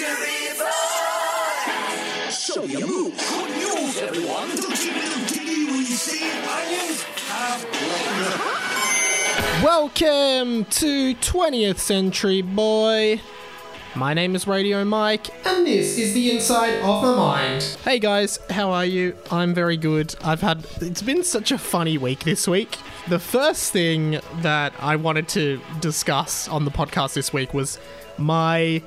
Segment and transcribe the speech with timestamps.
[0.00, 0.08] Show
[2.66, 3.12] me a move.
[3.18, 4.48] Good news, everyone.
[4.48, 7.62] Don't you little giddy when you see onions have
[9.62, 13.20] Welcome to 20th Century Boy.
[13.94, 17.62] My name is Radio Mike, and this is the inside of my mind.
[17.84, 19.14] Hey guys, how are you?
[19.30, 20.14] I'm very good.
[20.24, 20.66] I've had.
[20.80, 22.78] It's been such a funny week this week.
[23.08, 27.78] The first thing that I wanted to discuss on the podcast this week was
[28.16, 28.82] my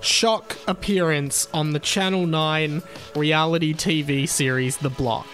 [0.00, 2.82] shock appearance on the Channel 9
[3.14, 5.26] reality TV series The Block,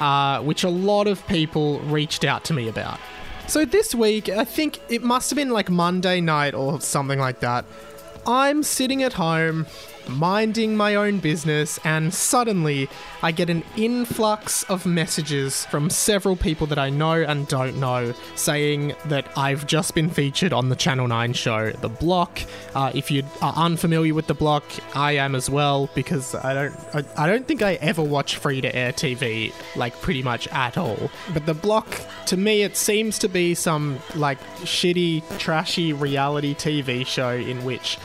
[0.00, 2.98] uh, which a lot of people reached out to me about.
[3.46, 7.40] So this week, I think it must have been like Monday night or something like
[7.40, 7.64] that.
[8.26, 9.66] I'm sitting at home,
[10.08, 12.88] minding my own business, and suddenly
[13.22, 18.14] I get an influx of messages from several people that I know and don't know
[18.34, 22.40] saying that I've just been featured on the Channel 9 show The Block.
[22.74, 26.74] Uh, if you are unfamiliar with The Block, I am as well because I don't
[26.94, 30.78] I, I don't think I ever watch free to air TV like pretty much at
[30.78, 31.10] all.
[31.32, 31.88] But The Block
[32.26, 37.98] to me it seems to be some like shitty trashy reality TV show in which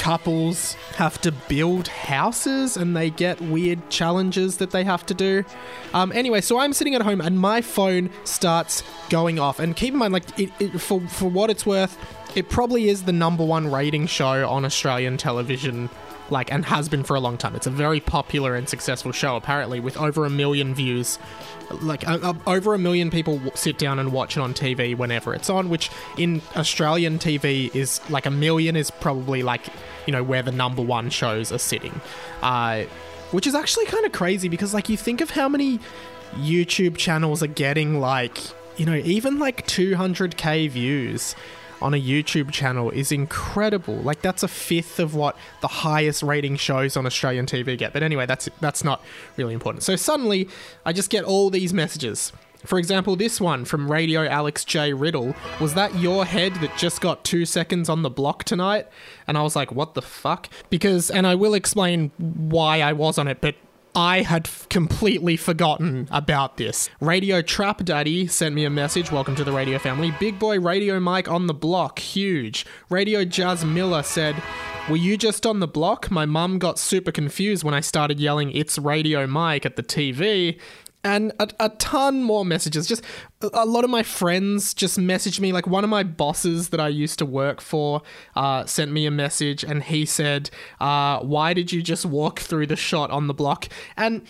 [0.00, 5.44] couples have to build houses and they get weird challenges that they have to do.
[5.92, 9.60] Um, anyway, so I'm sitting at home and my phone starts going off.
[9.60, 11.98] And keep in mind, like, it, it, for, for what it's worth,
[12.34, 15.90] it probably is the number one rating show on Australian television.
[16.30, 17.56] Like, and has been for a long time.
[17.56, 21.18] It's a very popular and successful show, apparently, with over a million views.
[21.82, 25.34] Like, uh, uh, over a million people sit down and watch it on TV whenever
[25.34, 29.66] it's on, which in Australian TV is like a million is probably like,
[30.06, 32.00] you know, where the number one shows are sitting.
[32.42, 32.84] Uh,
[33.32, 35.78] which is actually kind of crazy because, like, you think of how many
[36.34, 38.38] YouTube channels are getting, like,
[38.76, 41.34] you know, even like 200k views
[41.82, 43.96] on a YouTube channel is incredible.
[43.96, 47.92] Like that's a fifth of what the highest rating shows on Australian TV get.
[47.92, 49.04] But anyway, that's that's not
[49.36, 49.82] really important.
[49.82, 50.48] So suddenly,
[50.84, 52.32] I just get all these messages.
[52.64, 54.92] For example, this one from Radio Alex J.
[54.92, 58.86] Riddle was that your head that just got two seconds on the block tonight?
[59.26, 60.48] And I was like, what the fuck?
[60.68, 63.54] Because, and I will explain why I was on it, but
[63.94, 66.88] I had f- completely forgotten about this.
[67.00, 69.10] Radio Trap Daddy sent me a message.
[69.10, 70.12] Welcome to the radio family.
[70.20, 71.98] Big boy Radio Mike on the block.
[71.98, 72.64] Huge.
[72.88, 74.36] Radio Jazz Miller said,
[74.88, 76.10] Were you just on the block?
[76.10, 80.58] My mum got super confused when I started yelling, It's Radio Mike at the TV.
[81.02, 82.86] And a, a ton more messages.
[82.86, 83.02] Just
[83.40, 85.52] a, lot of my friends just messaged me.
[85.52, 88.02] Like one of my bosses that I used to work for
[88.36, 92.66] uh, sent me a message and he said, uh, Why did you just walk through
[92.66, 93.68] the shot on the block?
[93.96, 94.26] And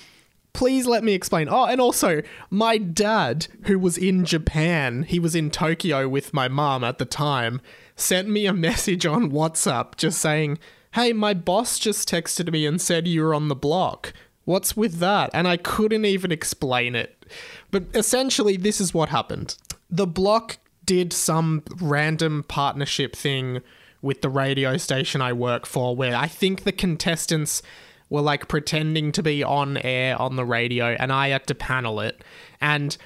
[0.52, 1.48] please let me explain.
[1.50, 6.48] Oh, and also, my dad, who was in Japan, he was in Tokyo with my
[6.48, 7.60] mom at the time,
[7.96, 10.58] sent me a message on WhatsApp just saying,
[10.94, 14.12] Hey, my boss just texted me and said you were on the block.
[14.44, 15.30] What's with that?
[15.32, 17.24] And I couldn't even explain it.
[17.70, 19.56] But essentially, this is what happened.
[19.90, 23.60] The block did some random partnership thing
[24.02, 27.62] with the radio station I work for where I think the contestants
[28.08, 32.00] were like pretending to be on air on the radio and I had to panel
[32.00, 32.24] it.
[32.60, 32.96] And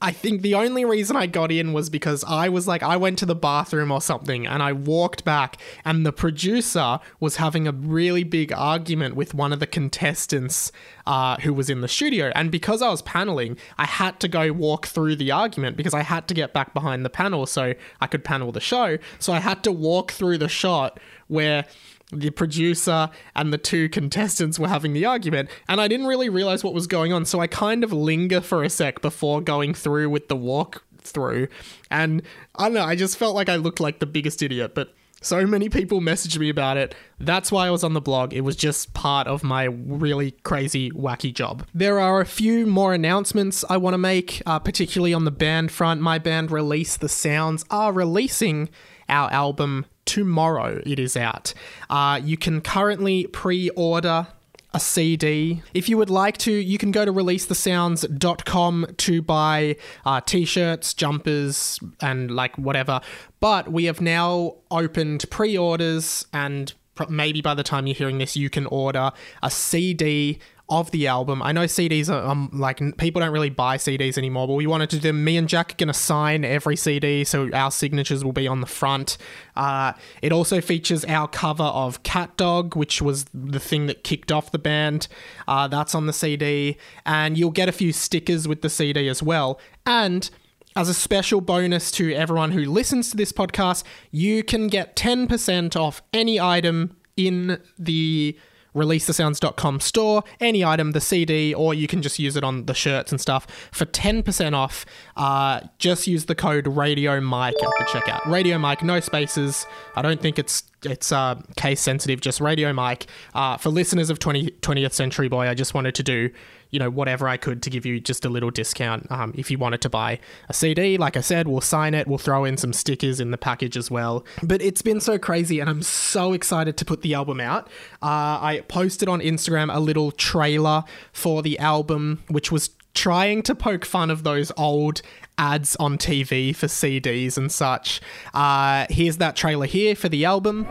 [0.00, 3.18] I think the only reason I got in was because I was like, I went
[3.20, 7.72] to the bathroom or something and I walked back, and the producer was having a
[7.72, 10.72] really big argument with one of the contestants
[11.06, 12.32] uh, who was in the studio.
[12.34, 16.02] And because I was paneling, I had to go walk through the argument because I
[16.02, 18.98] had to get back behind the panel so I could panel the show.
[19.20, 21.64] So I had to walk through the shot where
[22.12, 26.64] the producer and the two contestants were having the argument, and I didn't really realize
[26.64, 30.10] what was going on, so I kind of linger for a sec before going through
[30.10, 31.48] with the walk through.
[31.90, 32.22] And
[32.56, 35.46] I don't know, I just felt like I looked like the biggest idiot, but so
[35.46, 36.94] many people messaged me about it.
[37.18, 38.32] That's why I was on the blog.
[38.32, 41.66] It was just part of my really crazy, wacky job.
[41.74, 45.72] There are a few more announcements I want to make, uh, particularly on the band
[45.72, 46.00] front.
[46.00, 48.68] My band, Release the Sounds, are releasing
[49.08, 50.80] our album tomorrow.
[50.86, 51.52] It is out.
[51.90, 54.26] Uh, you can currently pre order
[54.72, 55.62] a CD.
[55.74, 59.76] If you would like to, you can go to releasethesounds.com to buy
[60.06, 63.00] uh, t shirts, jumpers, and like whatever.
[63.40, 68.18] But we have now opened pre orders, and pr- maybe by the time you're hearing
[68.18, 69.12] this, you can order
[69.42, 70.38] a CD
[70.70, 71.42] of the album.
[71.42, 74.90] I know CDs are um, like people don't really buy CDs anymore, but we wanted
[74.90, 75.12] to do.
[75.12, 78.66] Me and Jack are to sign every CD, so our signatures will be on the
[78.66, 79.16] front.
[79.56, 84.30] Uh, it also features our cover of Cat Dog, which was the thing that kicked
[84.30, 85.08] off the band.
[85.46, 86.76] Uh, that's on the CD,
[87.06, 89.58] and you'll get a few stickers with the CD as well.
[89.86, 90.28] And
[90.76, 95.76] as a special bonus to everyone who listens to this podcast, you can get 10%
[95.76, 98.38] off any item in the
[98.78, 103.12] releasethesounds.com store, any item, the CD, or you can just use it on the shirts
[103.12, 104.86] and stuff for 10% off.
[105.16, 108.24] Uh, just use the code Radio Mike at the checkout.
[108.26, 109.66] Radio Mike, no spaces.
[109.96, 113.06] I don't think it's it's uh, case sensitive, just Radio Mike.
[113.34, 116.30] Uh, for listeners of 20, 20th Century Boy, I just wanted to do
[116.70, 119.58] you know whatever I could to give you just a little discount um, if you
[119.58, 120.18] wanted to buy
[120.48, 120.98] a CD.
[120.98, 122.06] Like I said, we'll sign it.
[122.06, 124.24] We'll throw in some stickers in the package as well.
[124.42, 127.68] But it's been so crazy, and I'm so excited to put the album out.
[128.02, 133.54] Uh, I posted on Instagram a little trailer for the album, which was trying to
[133.54, 135.02] poke fun of those old
[135.38, 138.00] ads on TV for CDs and such.
[138.34, 140.66] Uh, here's that trailer here for the album.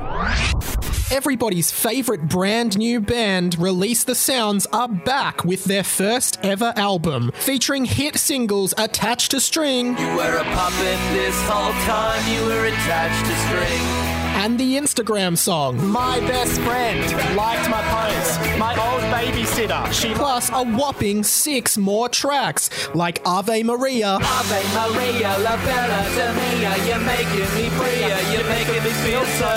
[1.10, 7.32] Everybody's favorite brand new band, Release the Sounds, are back with their first ever album,
[7.36, 9.98] featuring hit singles attached to string.
[9.98, 15.36] You were a puppet this whole time, you were attached to string and the Instagram
[15.36, 15.84] song.
[15.88, 17.00] My best friend
[17.36, 18.40] liked my post.
[18.60, 19.92] My old babysitter.
[19.92, 24.20] She plus a whopping six more tracks like Ave Maria.
[24.22, 26.02] Ave Maria, la bella
[26.38, 26.74] mia.
[26.86, 28.18] You're making me freer.
[28.32, 29.50] You're making me feel so.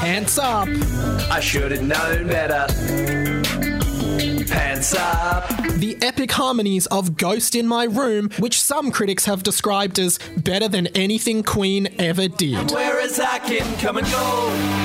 [0.00, 0.68] Hands up.
[1.30, 3.41] I should have known better.
[4.48, 5.48] Pants up.
[5.74, 10.68] The epic harmonies of Ghost in My Room, which some critics have described as better
[10.68, 12.70] than anything Queen ever did.
[12.70, 14.82] Whereas I can come and go.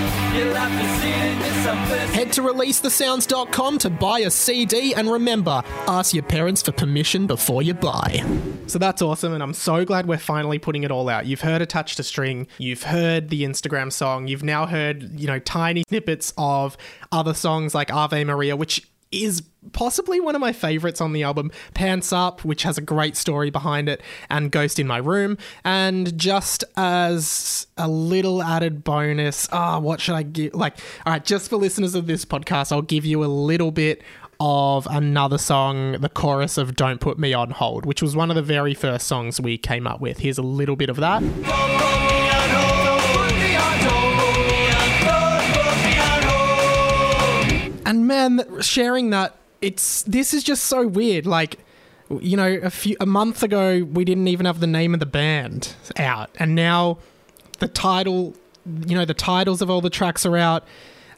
[2.14, 7.64] Head to releasethesounds.com to buy a CD and remember, ask your parents for permission before
[7.64, 8.24] you buy.
[8.68, 11.26] So that's awesome, and I'm so glad we're finally putting it all out.
[11.26, 15.40] You've heard Attached to String, you've heard the Instagram song, you've now heard, you know,
[15.40, 16.78] tiny snippets of
[17.12, 21.52] other songs like Ave Maria, which is possibly one of my favorites on the album
[21.74, 26.18] pants up which has a great story behind it and ghost in my room and
[26.18, 31.26] just as a little added bonus ah oh, what should i give like all right
[31.26, 34.02] just for listeners of this podcast i'll give you a little bit
[34.40, 38.36] of another song, the chorus of Don't Put Me on Hold, which was one of
[38.36, 40.20] the very first songs we came up with.
[40.20, 41.87] Here's a little bit of that.
[47.88, 51.26] And man, sharing that, it's this is just so weird.
[51.26, 51.58] Like,
[52.10, 55.06] you know, a few a month ago we didn't even have the name of the
[55.06, 56.98] band out, and now
[57.60, 58.36] the title,
[58.86, 60.66] you know, the titles of all the tracks are out.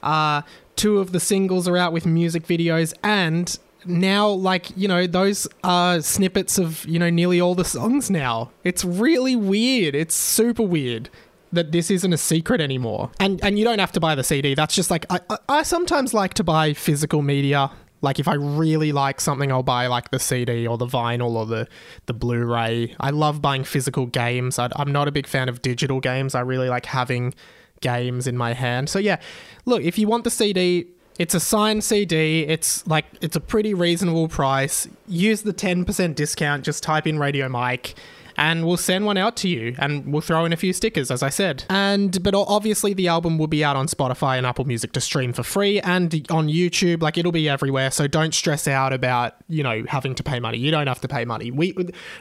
[0.04, 0.44] Uh,
[0.76, 5.48] two of the singles are out with music videos, and now like you know those
[5.64, 8.52] are snippets of you know nearly all the songs now.
[8.64, 9.96] It's really weird.
[9.96, 11.10] It's super weird
[11.52, 13.12] that this isn't a secret anymore.
[13.20, 14.56] And and you don't have to buy the CD.
[14.56, 17.72] That's just like I I sometimes like to buy physical media.
[18.02, 21.46] Like if I really like something, I'll buy like the CD or the vinyl or
[21.46, 21.68] the
[22.06, 22.96] the Blu-ray.
[23.00, 24.58] I love buying physical games.
[24.58, 26.36] I, I'm not a big fan of digital games.
[26.36, 27.34] I really like having
[27.82, 28.90] games in my hand.
[28.90, 29.20] So yeah,
[29.66, 30.88] look, if you want the CD,
[31.18, 32.44] it's a signed CD.
[32.44, 34.88] It's like it's a pretty reasonable price.
[35.08, 36.64] Use the 10% discount.
[36.64, 37.96] Just type in Radio Mike
[38.40, 41.22] and we'll send one out to you and we'll throw in a few stickers as
[41.22, 41.66] I said.
[41.70, 45.34] And but obviously the album will be out on Spotify and Apple Music to stream
[45.34, 49.62] for free and on YouTube like it'll be everywhere so don't stress out about, you
[49.62, 50.58] know, having to pay money.
[50.58, 51.52] You don't have to pay money.
[51.52, 51.76] We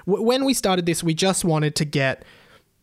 [0.07, 2.25] when we started this we just wanted to get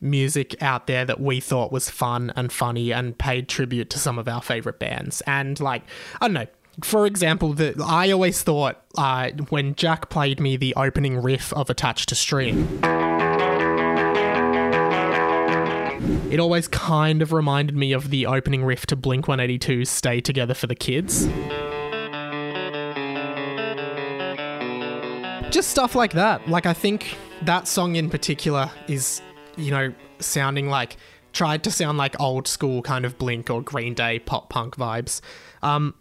[0.00, 4.18] music out there that we thought was fun and funny and paid tribute to some
[4.18, 5.22] of our favorite bands.
[5.26, 5.82] And like,
[6.20, 6.46] I don't know,
[6.82, 11.70] for example, that I always thought uh, when Jack played me the opening riff of
[11.70, 13.15] Attached to String.
[16.30, 20.54] It always kind of reminded me of the opening riff to Blink 182's Stay Together
[20.54, 21.26] for the Kids.
[25.52, 26.48] Just stuff like that.
[26.48, 29.20] Like, I think that song in particular is,
[29.56, 30.96] you know, sounding like,
[31.32, 35.20] tried to sound like old school kind of Blink or Green Day pop punk vibes.
[35.62, 35.94] Um,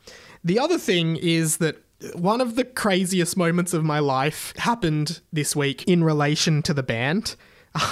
[0.43, 1.77] the other thing is that
[2.13, 6.83] one of the craziest moments of my life happened this week in relation to the
[6.83, 7.35] band.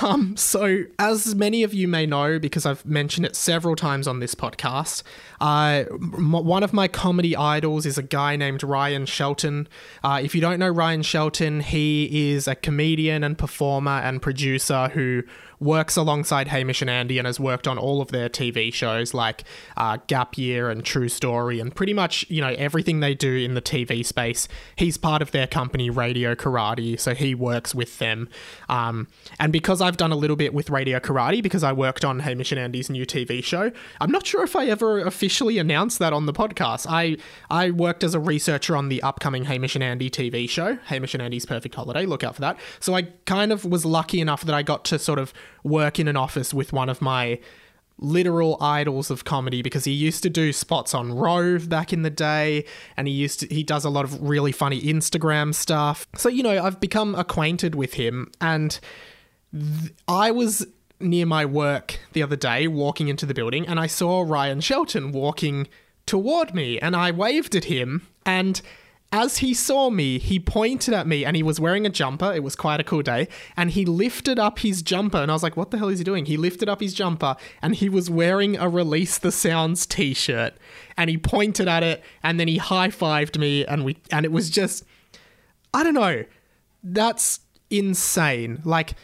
[0.01, 4.19] Um, so, as many of you may know, because I've mentioned it several times on
[4.19, 5.03] this podcast,
[5.43, 9.67] uh, m- one of my comedy idols is a guy named Ryan Shelton.
[10.01, 14.87] Uh, if you don't know Ryan Shelton, he is a comedian and performer and producer
[14.93, 15.23] who
[15.59, 19.43] works alongside Hamish and Andy and has worked on all of their TV shows like
[19.77, 23.53] uh, Gap Year and True Story and pretty much you know everything they do in
[23.53, 24.47] the TV space.
[24.77, 28.29] He's part of their company Radio Karate, so he works with them.
[28.69, 29.07] Um,
[29.39, 32.51] and because I've done a little bit with Radio Karate because I worked on Hamish
[32.51, 36.25] and Andy's new TV show, I'm not sure if I ever officially announced that on
[36.25, 36.85] the podcast.
[36.89, 37.17] I
[37.49, 41.21] I worked as a researcher on the upcoming Hamish and Andy TV show, Hamish and
[41.21, 42.05] Andy's Perfect Holiday.
[42.05, 42.59] Look out for that.
[42.79, 46.07] So I kind of was lucky enough that I got to sort of work in
[46.07, 47.39] an office with one of my
[47.99, 52.09] literal idols of comedy because he used to do spots on Rove back in the
[52.09, 52.65] day
[52.97, 56.07] and he used to he does a lot of really funny Instagram stuff.
[56.15, 58.79] So you know, I've become acquainted with him and
[59.53, 60.65] th- I was
[61.03, 65.11] near my work the other day walking into the building and I saw Ryan Shelton
[65.11, 65.67] walking
[66.05, 68.61] toward me and I waved at him and
[69.13, 72.33] as he saw me, he pointed at me and he was wearing a jumper.
[72.33, 73.27] It was quite a cool day.
[73.55, 76.03] And he lifted up his jumper and I was like, what the hell is he
[76.03, 76.25] doing?
[76.25, 80.55] He lifted up his jumper and he was wearing a Release the Sounds t shirt.
[80.97, 84.31] And he pointed at it and then he high fived me and we, and it
[84.31, 84.83] was just,
[85.75, 86.25] I don't know.
[86.83, 88.63] That's insane.
[88.65, 88.95] Like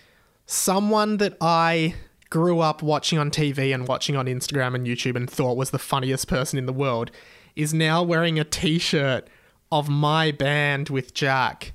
[0.50, 1.94] someone that I
[2.32, 5.78] grew up watching on TV and watching on Instagram and YouTube and thought was the
[5.78, 7.12] funniest person in the world
[7.56, 9.30] is now wearing a t shirt
[9.72, 11.74] of my band with Jack.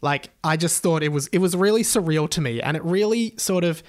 [0.00, 3.34] Like I just thought it was it was really surreal to me and it really
[3.36, 3.82] sort of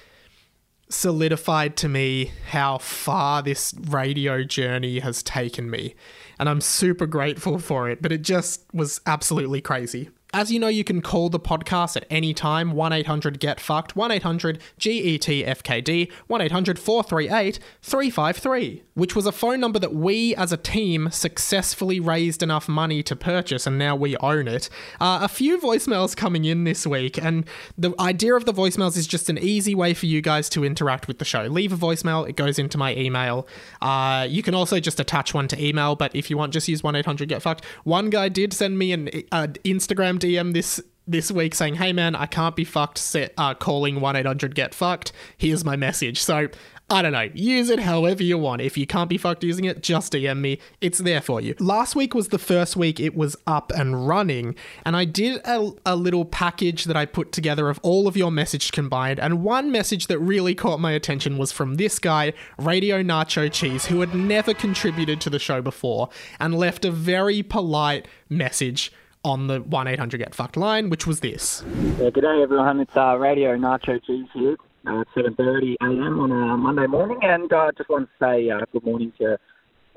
[0.90, 5.96] solidified to me how far this radio journey has taken me.
[6.38, 10.10] And I'm super grateful for it, but it just was absolutely crazy.
[10.36, 13.96] As you know, you can call the podcast at any time 1 800 GET FUCKED,
[13.96, 20.52] 1 800 GETFKD, 1 800 438 353, which was a phone number that we as
[20.52, 24.70] a team successfully raised enough money to purchase and now we own it.
[25.00, 27.46] Uh, a few voicemails coming in this week, and
[27.78, 31.08] the idea of the voicemails is just an easy way for you guys to interact
[31.08, 31.44] with the show.
[31.44, 33.48] Leave a voicemail, it goes into my email.
[33.82, 36.84] Uh, you can also just attach one to email, but if you want, just use
[36.84, 37.64] 1 800 GET FUCKED.
[37.86, 42.16] One guy did send me an uh, Instagram DM this this week saying, "Hey man,
[42.16, 45.12] I can't be fucked." Set uh, calling one eight hundred get fucked.
[45.38, 46.22] Here's my message.
[46.22, 46.48] So
[46.88, 47.30] I don't know.
[47.34, 48.62] Use it however you want.
[48.62, 50.60] If you can't be fucked using it, just DM me.
[50.82, 51.56] It's there for you.
[51.60, 54.56] Last week was the first week it was up and running,
[54.86, 58.32] and I did a, a little package that I put together of all of your
[58.32, 59.20] message combined.
[59.20, 63.88] And one message that really caught my attention was from this guy, Radio Nacho Cheese,
[63.88, 68.92] who had never contributed to the show before and left a very polite message
[69.26, 71.64] on the 1 800 Get Fucked line, which was this.
[72.00, 72.80] Yeah, good day, everyone.
[72.80, 74.56] It's uh, Radio Nacho Cheese here
[74.88, 76.20] uh, at 7:30 a.m.
[76.20, 79.38] on a Monday morning, and I uh, just want to say uh, good morning to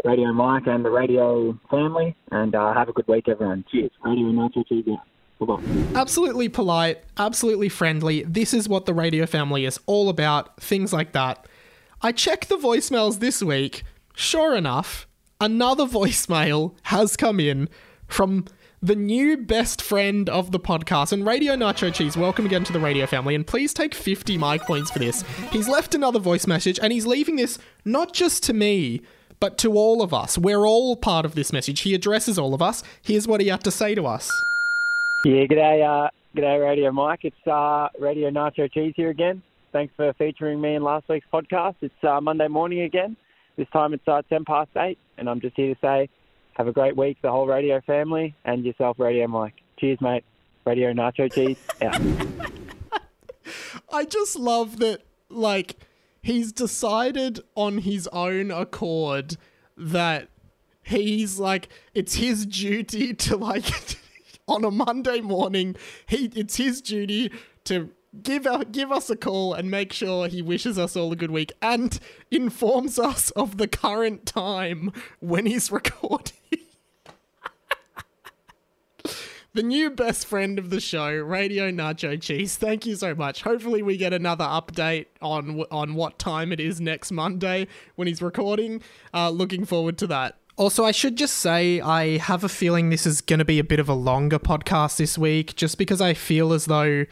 [0.05, 3.65] Radio Mike and the radio family, and uh, have a good week, everyone.
[3.71, 3.91] Cheers.
[4.03, 4.87] Radio Nacho Cheese.
[5.39, 5.63] Bye bye.
[5.95, 8.23] Absolutely polite, absolutely friendly.
[8.23, 10.61] This is what the radio family is all about.
[10.61, 11.47] Things like that.
[12.01, 13.83] I checked the voicemails this week.
[14.15, 15.07] Sure enough,
[15.39, 17.69] another voicemail has come in
[18.07, 18.47] from
[18.83, 21.13] the new best friend of the podcast.
[21.13, 23.35] And Radio Nacho Cheese, welcome again to the radio family.
[23.35, 25.23] And please take 50 Mike points for this.
[25.51, 29.03] He's left another voice message, and he's leaving this not just to me,
[29.41, 30.39] but to all of us.
[30.39, 31.81] We're all part of this message.
[31.81, 32.83] He addresses all of us.
[33.03, 34.31] Here's what he had to say to us.
[35.25, 37.21] Yeah, g'day, uh, g'day, Radio Mike.
[37.25, 39.43] It's uh, Radio Nacho Cheese here again.
[39.73, 41.75] Thanks for featuring me in last week's podcast.
[41.83, 43.17] It's uh, Monday morning again.
[43.57, 46.09] This time it's uh, 10 past 8, and I'm just here to say
[46.59, 49.55] have a great week, the whole radio family, and yourself, Radio Mike.
[49.79, 50.25] Cheers, mate.
[50.67, 52.01] Radio Nacho Cheese out.
[53.91, 55.77] I just love that, like,
[56.21, 59.37] he's decided on his own accord
[59.77, 60.29] that
[60.83, 63.65] he's like, it's his duty to, like,
[64.49, 67.31] on a Monday morning, he it's his duty
[67.65, 67.91] to
[68.23, 71.31] give a, give us a call and make sure he wishes us all a good
[71.31, 71.99] week and
[72.31, 76.35] informs us of the current time when he's recording.
[79.55, 82.57] the new best friend of the show, Radio Nacho Cheese.
[82.57, 83.43] Thank you so much.
[83.43, 88.23] Hopefully, we get another update on on what time it is next Monday when he's
[88.23, 88.83] recording.
[89.13, 90.39] Uh, looking forward to that.
[90.57, 93.65] Also, I should just say I have a feeling this is going to be a
[93.65, 97.07] bit of a longer podcast this week, just because I feel as though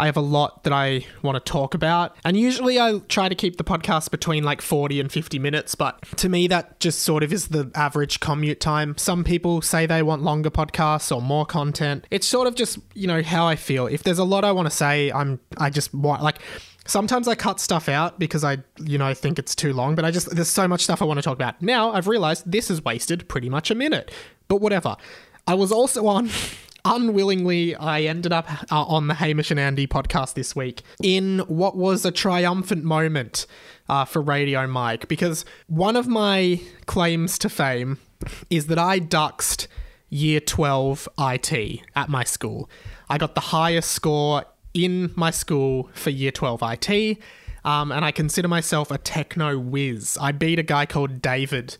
[0.00, 2.16] I have a lot that I want to talk about.
[2.24, 6.00] And usually I try to keep the podcast between like 40 and 50 minutes, but
[6.16, 8.96] to me, that just sort of is the average commute time.
[8.96, 12.06] Some people say they want longer podcasts or more content.
[12.10, 13.86] It's sort of just, you know, how I feel.
[13.86, 16.38] If there's a lot I want to say, I'm, I just want, like,
[16.86, 20.10] Sometimes I cut stuff out because I, you know, think it's too long, but I
[20.10, 21.60] just, there's so much stuff I want to talk about.
[21.62, 24.10] Now I've realized this has wasted pretty much a minute,
[24.48, 24.96] but whatever.
[25.46, 26.30] I was also on,
[26.84, 31.76] unwillingly, I ended up uh, on the Hamish and Andy podcast this week in what
[31.76, 33.46] was a triumphant moment
[33.88, 37.98] uh, for Radio Mike because one of my claims to fame
[38.48, 39.66] is that I duxed
[40.08, 42.68] year 12 IT at my school.
[43.08, 44.44] I got the highest score
[44.74, 47.18] in my school for year 12 IT,
[47.64, 50.18] um, and I consider myself a techno whiz.
[50.20, 51.76] I beat a guy called David,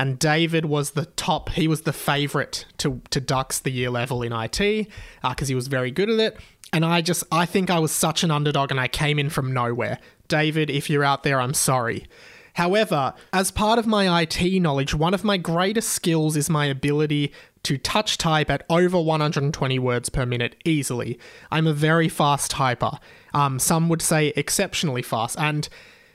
[0.00, 4.22] and David was the top, he was the favorite to, to Dux the year level
[4.22, 4.88] in IT because
[5.22, 6.38] uh, he was very good at it.
[6.72, 9.52] And I just, I think I was such an underdog and I came in from
[9.52, 9.98] nowhere.
[10.26, 12.06] David, if you're out there, I'm sorry.
[12.54, 17.30] However, as part of my IT knowledge, one of my greatest skills is my ability
[17.64, 21.18] to touch type at over 120 words per minute easily.
[21.50, 22.98] I'm a very fast typer.
[23.34, 25.38] Um, some would say exceptionally fast.
[25.38, 25.68] And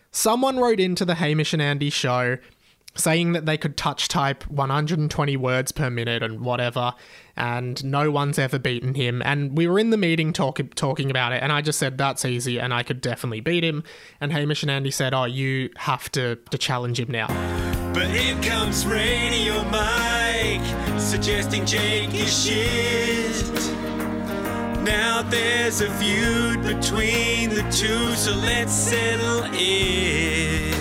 [0.10, 2.40] someone wrote into the Hamish and Andy show
[2.96, 6.94] saying that they could touch type 120 words per minute and whatever,
[7.36, 9.22] and no one's ever beaten him.
[9.24, 12.26] And we were in the meeting talk- talking about it, and I just said that's
[12.26, 13.84] easy, and I could definitely beat him.
[14.22, 17.28] And Hamish and Andy said, "Oh, you have to to challenge him now."
[17.94, 23.46] But here comes Radio Mike, suggesting Jake is shit.
[24.84, 30.75] Now there's a feud between the two, so let's settle it.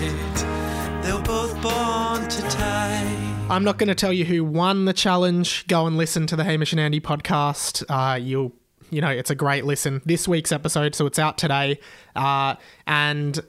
[1.65, 3.47] Born to tie.
[3.49, 5.67] I'm not going to tell you who won the challenge.
[5.67, 7.83] Go and listen to the Hamish and Andy podcast.
[7.89, 8.53] Uh, you'll,
[8.91, 10.03] you know, it's a great listen.
[10.05, 11.81] This week's episode, so it's out today.
[12.15, 12.57] Uh,
[12.87, 13.41] and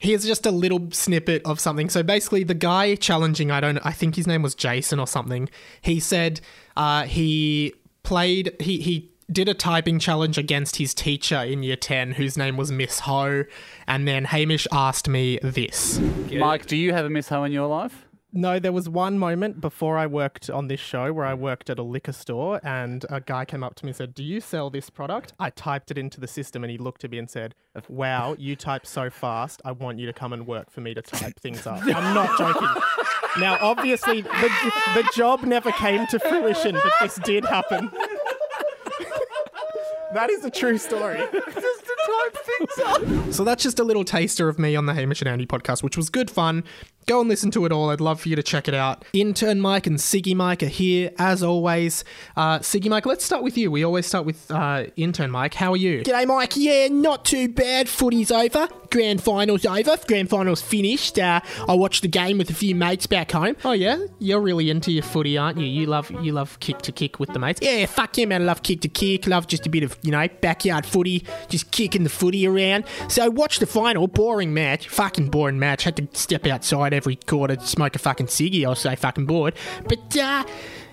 [0.00, 1.88] here's just a little snippet of something.
[1.90, 5.48] So basically, the guy challenging, I don't, I think his name was Jason or something.
[5.80, 6.40] He said
[6.76, 12.12] uh, he played, he he did a typing challenge against his teacher in year 10
[12.12, 13.44] whose name was miss ho
[13.86, 16.00] and then hamish asked me this
[16.32, 18.06] Mike, do you have a Miss Ho in your life?
[18.32, 21.80] No, there was one moment before I worked on this show where I worked at
[21.80, 24.70] a liquor store and a guy came up to me and said, Do you sell
[24.70, 25.32] this product?
[25.40, 27.56] I typed it into the system and he looked at me and said,
[27.88, 29.60] Wow, you type so fast.
[29.64, 31.82] I want you to come and work for me to type things up.
[31.82, 32.68] I'm not joking.
[33.38, 37.90] Now, obviously, the, the job never came to fruition, but this did happen.
[40.14, 41.22] That is a true story.
[43.30, 45.96] So that's just a little taster of me on the Hamish and Andy podcast, which
[45.96, 46.64] was good fun.
[47.10, 47.90] Go and listen to it all.
[47.90, 49.04] I'd love for you to check it out.
[49.12, 52.04] Intern Mike and Siggy Mike are here as always.
[52.36, 53.68] Uh, Siggy Mike, let's start with you.
[53.68, 55.54] We always start with uh, Intern Mike.
[55.54, 56.04] How are you?
[56.04, 56.52] G'day, Mike.
[56.54, 57.88] Yeah, not too bad.
[57.88, 58.68] Footy's over.
[58.92, 59.96] Grand finals over.
[60.06, 61.18] Grand finals finished.
[61.18, 63.56] Uh, I watched the game with a few mates back home.
[63.64, 65.66] Oh yeah, you're really into your footy, aren't you?
[65.66, 67.60] You love you love kick to kick with the mates.
[67.62, 68.42] Yeah, fuck yeah, man.
[68.42, 69.26] I love kick to kick.
[69.26, 72.84] Love just a bit of, you know, backyard footy, just kicking the footy around.
[73.08, 74.06] So I watched the final.
[74.06, 74.88] Boring match.
[74.88, 75.84] Fucking boring match.
[75.84, 78.66] Had to step outside every quarter to smoke a fucking ciggy.
[78.66, 79.54] I was so fucking bored.
[79.88, 80.44] But, uh,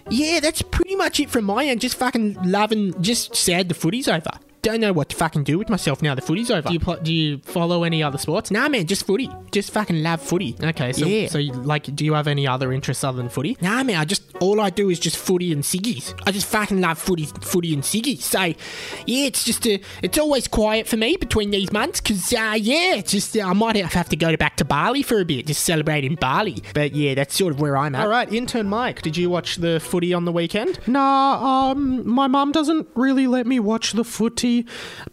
[0.10, 1.82] yeah, that's pretty much it from my end.
[1.82, 4.32] Just fucking loving, just sad the footy's over.
[4.67, 6.67] Don't know what to fucking do with myself now the footy's over.
[6.67, 8.51] Do you pl- do you follow any other sports?
[8.51, 9.30] Nah, man, just footy.
[9.51, 10.58] Just fucking love footy.
[10.62, 11.30] Okay, so Yeah.
[11.30, 13.56] so you, like, do you have any other interests other than footy?
[13.62, 16.13] Nah, man, I just all I do is just footy and ciggies.
[16.25, 18.23] I just fucking love footy, footy and ciggies.
[18.23, 22.58] So, yeah, it's just a, it's always quiet for me between these months because, uh,
[22.60, 25.25] yeah, it's just uh, I might have to go to back to Bali for a
[25.25, 26.62] bit, just celebrating Bali.
[26.73, 28.01] But yeah, that's sort of where I'm at.
[28.01, 30.80] All right, intern Mike, did you watch the footy on the weekend?
[30.88, 34.57] Nah, um, my mum doesn't really let me watch the footy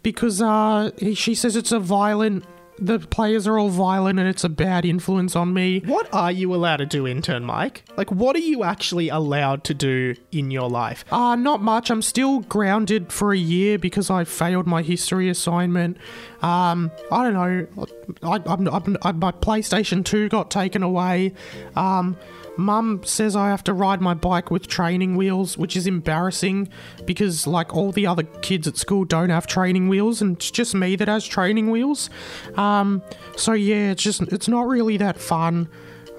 [0.03, 2.45] because uh, she says it's a violent.
[2.77, 5.79] The players are all violent and it's a bad influence on me.
[5.87, 7.85] What are you allowed to do, intern Mike?
[7.97, 11.05] Like, what are you actually allowed to do in your life?
[11.13, 11.89] Uh, not much.
[11.89, 15.99] I'm still grounded for a year because I failed my history assignment.
[16.43, 17.87] Um, I don't know.
[18.25, 21.33] I, I'm, I'm, I, my PlayStation 2 got taken away.
[21.77, 22.17] Um,
[22.57, 26.69] Mum says I have to ride my bike with training wheels, which is embarrassing
[27.05, 30.75] because, like, all the other kids at school don't have training wheels, and it's just
[30.75, 32.11] me that has training wheels.
[32.57, 33.03] Um,
[33.37, 35.69] so yeah, it's just it's not really that fun.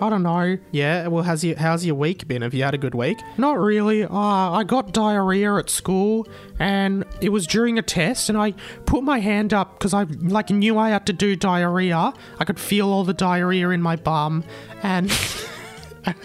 [0.01, 0.57] I don't know.
[0.71, 2.41] Yeah, well, how's your how's your week been?
[2.41, 3.17] Have you had a good week?
[3.37, 4.03] Not really.
[4.03, 6.27] Uh, I got diarrhea at school,
[6.59, 8.51] and it was during a test, and I
[8.85, 12.13] put my hand up because I like knew I had to do diarrhea.
[12.39, 14.43] I could feel all the diarrhea in my bum,
[14.83, 15.11] and.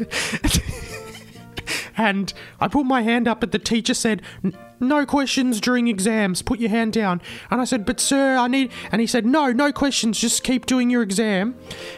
[1.97, 6.43] and I put my hand up, but the teacher said, "N- "No questions during exams.
[6.43, 9.53] Put your hand down." And I said, "But sir, I need." And he said, "No,
[9.53, 10.19] no questions.
[10.19, 11.55] Just keep doing your exam."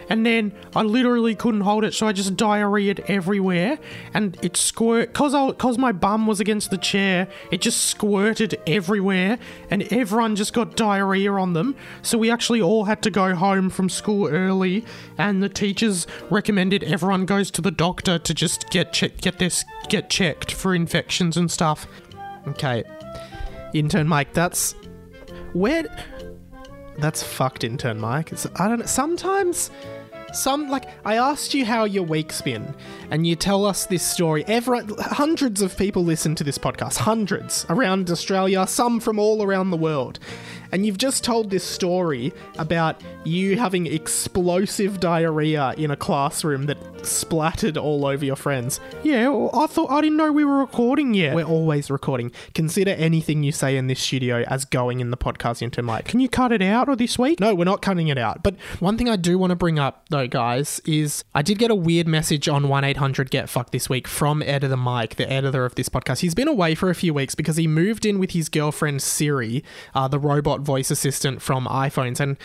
[0.09, 3.79] And then I literally couldn't hold it, so I just diarrheaed everywhere,
[4.13, 7.29] and it squirt cause I cause my bum was against the chair.
[7.51, 9.39] It just squirted everywhere,
[9.71, 11.75] and everyone just got diarrhea on them.
[12.03, 14.85] So we actually all had to go home from school early,
[15.17, 20.11] and the teachers recommended everyone goes to the doctor to just get get this get
[20.11, 21.87] checked for infections and stuff.
[22.49, 22.85] Okay,
[23.73, 24.75] intern Mike, that's
[25.53, 25.85] where
[26.99, 28.33] that's fucked, intern Mike.
[28.33, 28.89] It's, I don't.
[28.89, 29.71] Sometimes,
[30.33, 32.75] some like I asked you how your week's been,
[33.13, 34.43] and you tell us this story.
[34.47, 39.71] Everyone, hundreds of people listen to this podcast, hundreds around Australia, some from all around
[39.71, 40.19] the world.
[40.73, 46.79] And you've just told this story about you having explosive diarrhea in a classroom that
[47.07, 48.81] splattered all over your friends.
[49.03, 51.35] Yeah, I thought I didn't know we were recording yet.
[51.35, 52.33] We're always recording.
[52.55, 56.07] Consider anything you say in this studio as going in the podcast into mic.
[56.07, 57.39] Can you cut it out or this week?
[57.39, 58.43] No, we're not cutting it out.
[58.43, 61.59] But one thing I do want to bring up though though, guys, is I did
[61.59, 65.29] get a weird message on 1 800 Get Fucked this week from Editor Mike, the
[65.29, 66.21] editor of this podcast.
[66.21, 69.65] He's been away for a few weeks because he moved in with his girlfriend Siri,
[69.93, 72.37] uh, the robot voice assistant from iPhones, and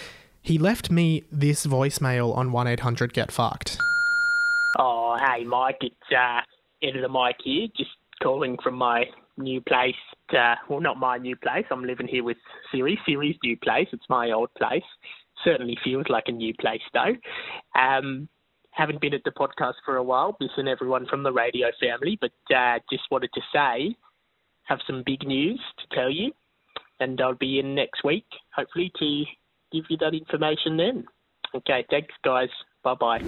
[0.41, 3.77] he left me this voicemail on 1 800 Get Fucked.
[4.79, 5.77] Oh, hey, Mike.
[5.81, 6.41] It's uh,
[6.81, 7.91] Editor Mike here, just
[8.23, 9.05] calling from my
[9.37, 9.93] new place.
[10.35, 11.65] Uh, well, not my new place.
[11.69, 12.37] I'm living here with
[12.71, 12.99] Siri.
[13.05, 13.89] Siri's new place.
[13.93, 14.81] It's my old place.
[15.43, 17.13] Certainly feels like a new place, though.
[17.79, 18.27] Um,
[18.77, 22.31] haven't been at the podcast for a while, missing everyone from the radio family, but
[22.55, 23.95] uh, just wanted to say,
[24.63, 26.31] have some big news to tell you,
[26.99, 29.23] and I'll be in next week, hopefully, to
[29.71, 31.05] give you that information then.
[31.55, 32.49] Okay, thanks, guys.
[32.83, 33.23] Bye bye.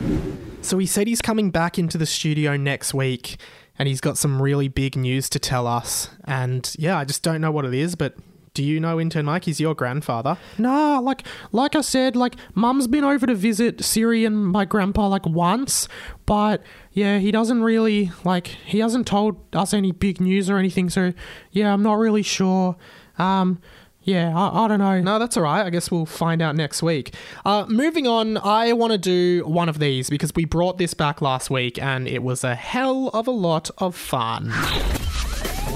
[0.62, 3.38] So he said he's coming back into the studio next week
[3.78, 6.10] and he's got some really big news to tell us.
[6.26, 8.16] And yeah, I just don't know what it is, but
[8.60, 9.46] do you know intern Mike?
[9.46, 10.38] He's your grandfather.
[10.58, 15.08] Nah, like like I said, like mum's been over to visit Siri and my grandpa
[15.08, 15.88] like once,
[16.26, 20.90] but yeah, he doesn't really like he hasn't told us any big news or anything,
[20.90, 21.14] so
[21.54, 22.76] yeah, I'm not really sure.
[23.18, 23.62] Um
[24.02, 25.00] yeah, I, I don't know.
[25.00, 25.66] No, that's all right.
[25.66, 27.14] I guess we'll find out next week.
[27.46, 31.22] Uh, moving on, I want to do one of these because we brought this back
[31.22, 34.52] last week and it was a hell of a lot of fun.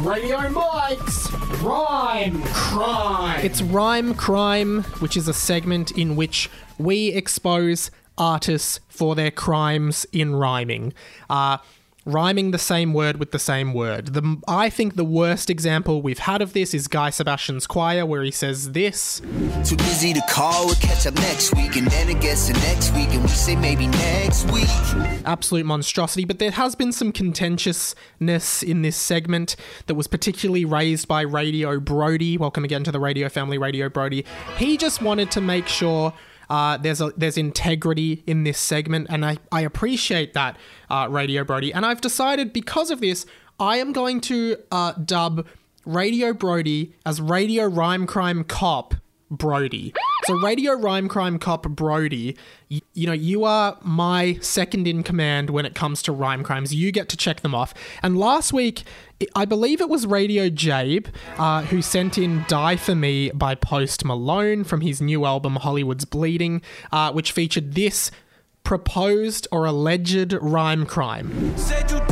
[0.01, 3.39] Radio Mike's Rhyme Crime.
[3.45, 10.05] It's Rhyme Crime, which is a segment in which we expose artists for their crimes
[10.11, 10.93] in rhyming.
[11.29, 11.57] Uh,
[12.05, 14.07] rhyming the same word with the same word.
[14.07, 18.23] The, I think the worst example we've had of this is Guy Sebastian's Choir, where
[18.23, 19.21] he says this.
[19.63, 22.93] Too busy to call, we'll catch up next week, and then it gets to next
[22.93, 24.67] week, and we say maybe next week.
[25.25, 29.55] absolute monstrosity, but there has been some contentiousness in this segment
[29.87, 32.37] that was particularly raised by Radio Brody.
[32.37, 34.25] Welcome again to the Radio Family, Radio Brody.
[34.57, 36.13] He just wanted to make sure.
[36.49, 40.57] Uh, there's a there's integrity in this segment, and I, I appreciate that,
[40.89, 41.73] uh, Radio Brody.
[41.73, 43.25] And I've decided because of this,
[43.59, 45.47] I am going to uh, dub
[45.85, 48.95] Radio Brody as Radio Rhyme Crime Cop
[49.37, 49.93] Brody.
[50.25, 52.37] So Radio Rhyme Crime Cop Brody,
[52.71, 56.73] y- you know, you are my second in command when it comes to rhyme crimes.
[56.73, 57.73] You get to check them off.
[58.01, 58.83] And last week,
[59.35, 64.05] I- believe it was Radio Jabe uh, who sent in Die For Me by Post
[64.05, 68.11] Malone from his new album Hollywood's Bleeding, uh, which featured this
[68.63, 71.57] proposed or alleged rhyme crime.
[71.57, 72.02] Said you you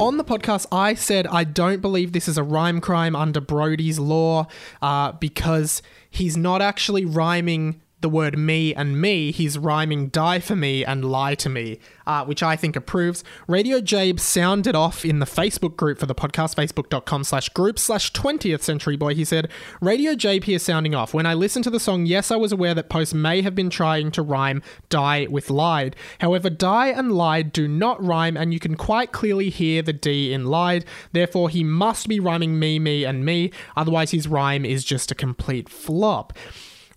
[0.00, 3.98] On the podcast, I said I don't believe this is a rhyme crime under Brody's
[3.98, 4.46] law
[4.80, 10.56] uh, because he's not actually rhyming the word me and me, he's rhyming die for
[10.56, 13.22] me and lie to me, uh, which I think approves.
[13.46, 18.12] Radio Jabe sounded off in the Facebook group for the podcast, facebook.com slash group slash
[18.12, 19.14] 20th century boy.
[19.14, 21.12] He said, Radio Jabe here sounding off.
[21.12, 23.70] When I listened to the song, yes, I was aware that Post may have been
[23.70, 25.94] trying to rhyme die with lied.
[26.20, 30.32] However, die and lied do not rhyme, and you can quite clearly hear the D
[30.32, 30.84] in lied.
[31.12, 33.52] Therefore, he must be rhyming me, me, and me.
[33.76, 36.32] Otherwise, his rhyme is just a complete flop.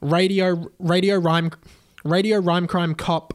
[0.04, 1.52] Radio Radio Rhyme
[2.04, 3.34] Radio Rhyme Crime Cop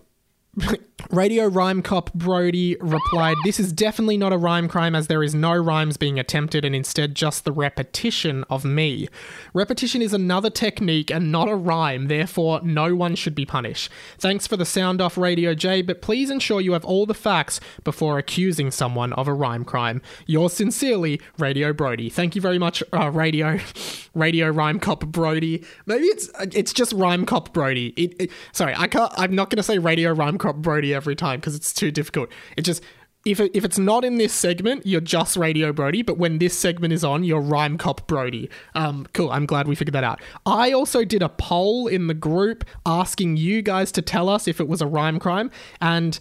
[1.10, 5.34] Radio Rhyme Cop Brody replied, This is definitely not a rhyme crime as there is
[5.34, 9.08] no rhymes being attempted and instead just the repetition of me.
[9.54, 13.90] Repetition is another technique and not a rhyme, therefore, no one should be punished.
[14.18, 17.60] Thanks for the sound off, Radio J, but please ensure you have all the facts
[17.84, 20.02] before accusing someone of a rhyme crime.
[20.26, 22.10] Yours sincerely, Radio Brody.
[22.10, 23.58] Thank you very much, uh, Radio
[24.14, 25.64] Radio Rhyme Cop Brody.
[25.86, 27.94] Maybe it's it's just Rhyme Cop Brody.
[27.96, 29.12] It, it- sorry, I can't.
[29.16, 32.30] I'm not going to say Radio Rhyme Cop Brody every time because it's too difficult.
[32.56, 32.82] It just
[33.24, 36.02] if it, if it's not in this segment, you're just Radio Brody.
[36.02, 38.48] But when this segment is on, you're Rhyme Cop Brody.
[38.74, 39.30] Um, cool.
[39.30, 40.20] I'm glad we figured that out.
[40.46, 44.60] I also did a poll in the group asking you guys to tell us if
[44.60, 46.18] it was a rhyme crime and.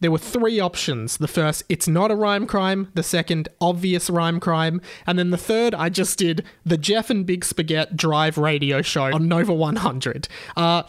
[0.00, 1.18] There were three options.
[1.18, 2.90] The first, it's not a rhyme crime.
[2.94, 4.80] The second, obvious rhyme crime.
[5.06, 9.14] And then the third, I just did the Jeff and Big Spaghetti Drive radio show
[9.14, 10.26] on Nova 100.
[10.56, 10.82] Uh,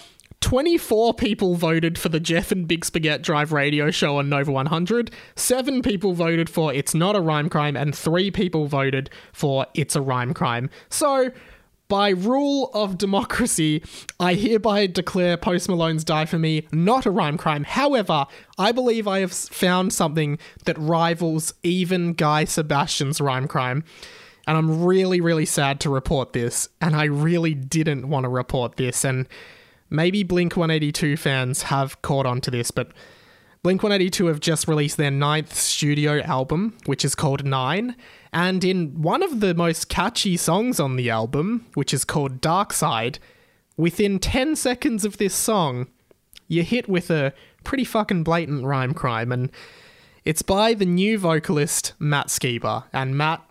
[0.43, 5.09] 24 people voted for the Jeff and Big Spaghetti Drive radio show on Nova 100.
[5.37, 7.77] Seven people voted for It's Not a Rhyme Crime.
[7.77, 10.69] And three people voted for It's a Rhyme Crime.
[10.89, 11.31] So,
[11.87, 13.83] by rule of democracy,
[14.19, 17.63] I hereby declare Post Malone's Die For Me not a rhyme crime.
[17.63, 18.25] However,
[18.57, 23.85] I believe I have found something that rivals even Guy Sebastian's rhyme crime.
[24.45, 26.67] And I'm really, really sad to report this.
[26.81, 29.05] And I really didn't want to report this.
[29.05, 29.25] And
[29.89, 32.91] maybe Blink 182 fans have caught on to this, but
[33.63, 37.95] Blink 182 have just released their ninth studio album, which is called Nine.
[38.33, 42.73] And in one of the most catchy songs on the album, which is called Dark
[42.73, 43.19] Side,
[43.77, 45.87] within 10 seconds of this song,
[46.49, 49.31] you're hit with a pretty fucking blatant rhyme crime.
[49.31, 49.49] And
[50.25, 52.83] it's by the new vocalist, Matt Skiba.
[52.91, 53.41] And Matt,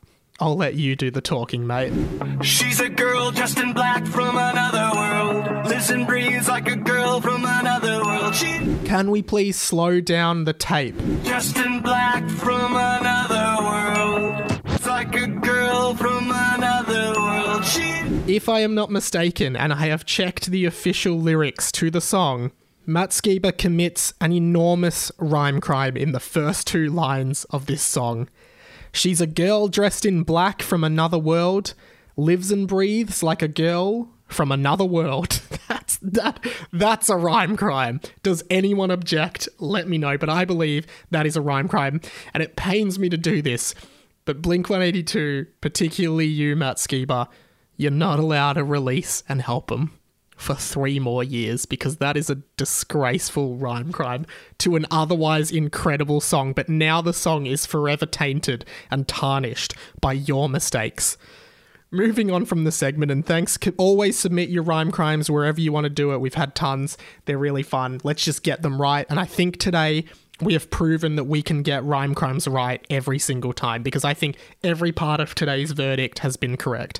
[0.40, 1.92] I'll let you do the talking, mate.
[2.44, 5.51] She's a girl dressed in black from another world.
[5.72, 8.34] Lives and breathes like a girl from another world.
[8.34, 10.94] She Can we please slow down the tape?
[11.24, 14.60] dressed in black from another world.
[14.66, 17.64] It's like a girl from another world.
[17.64, 17.80] She
[18.26, 22.52] If I am not mistaken, and I have checked the official lyrics to the song,
[22.84, 28.28] Matt Skiba commits an enormous rhyme crime in the first two lines of this song.
[28.92, 31.72] She's a girl dressed in black from another world,
[32.14, 35.40] lives and breathes like a girl from another world.
[35.68, 38.00] That's that that's a rhyme crime.
[38.22, 39.48] Does anyone object?
[39.58, 42.00] Let me know, but I believe that is a rhyme crime
[42.34, 43.74] and it pains me to do this.
[44.26, 47.28] But Blink 182, particularly you Matt Skiba,
[47.76, 49.98] you're not allowed to release and help them
[50.36, 54.26] for three more years because that is a disgraceful rhyme crime
[54.58, 56.52] to an otherwise incredible song.
[56.52, 61.16] But now the song is forever tainted and tarnished by your mistakes.
[61.94, 63.58] Moving on from the segment, and thanks.
[63.62, 66.20] c- Always submit your rhyme crimes wherever you want to do it.
[66.22, 66.96] We've had tons.
[67.26, 68.00] They're really fun.
[68.02, 69.04] Let's just get them right.
[69.10, 70.06] And I think today
[70.40, 74.14] we have proven that we can get rhyme crimes right every single time because I
[74.14, 76.98] think every part of today's verdict has been correct.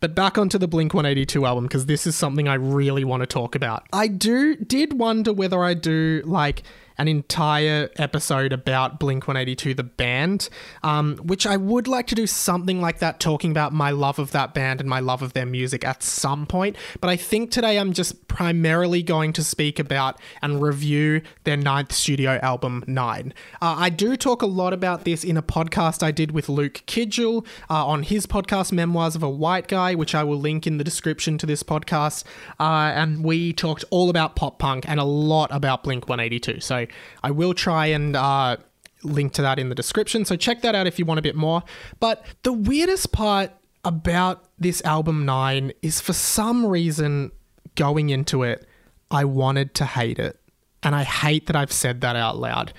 [0.00, 3.26] But back onto the Blink 182 album because this is something I really want to
[3.26, 3.86] talk about.
[3.92, 6.62] I do did wonder whether I do like
[6.98, 10.48] an entire episode about Blink 182 the band,
[10.82, 14.32] um, which I would like to do something like that, talking about my love of
[14.32, 16.76] that band and my love of their music at some point.
[17.00, 21.92] But I think today I'm just primarily going to speak about and review their ninth
[21.92, 23.32] studio album, Nine.
[23.62, 26.82] Uh, I do talk a lot about this in a podcast I did with Luke
[26.86, 30.78] Kidgell uh, on his podcast, Memoirs of a White Guy, which I will link in
[30.78, 32.24] the description to this podcast.
[32.58, 36.60] Uh, and we talked all about pop punk and a lot about Blink 182.
[36.60, 36.87] So
[37.22, 38.56] I will try and uh,
[39.02, 40.24] link to that in the description.
[40.24, 41.62] So check that out if you want a bit more.
[42.00, 43.50] But the weirdest part
[43.84, 47.30] about this album nine is for some reason
[47.74, 48.66] going into it,
[49.10, 50.38] I wanted to hate it.
[50.82, 52.72] And I hate that I've said that out loud,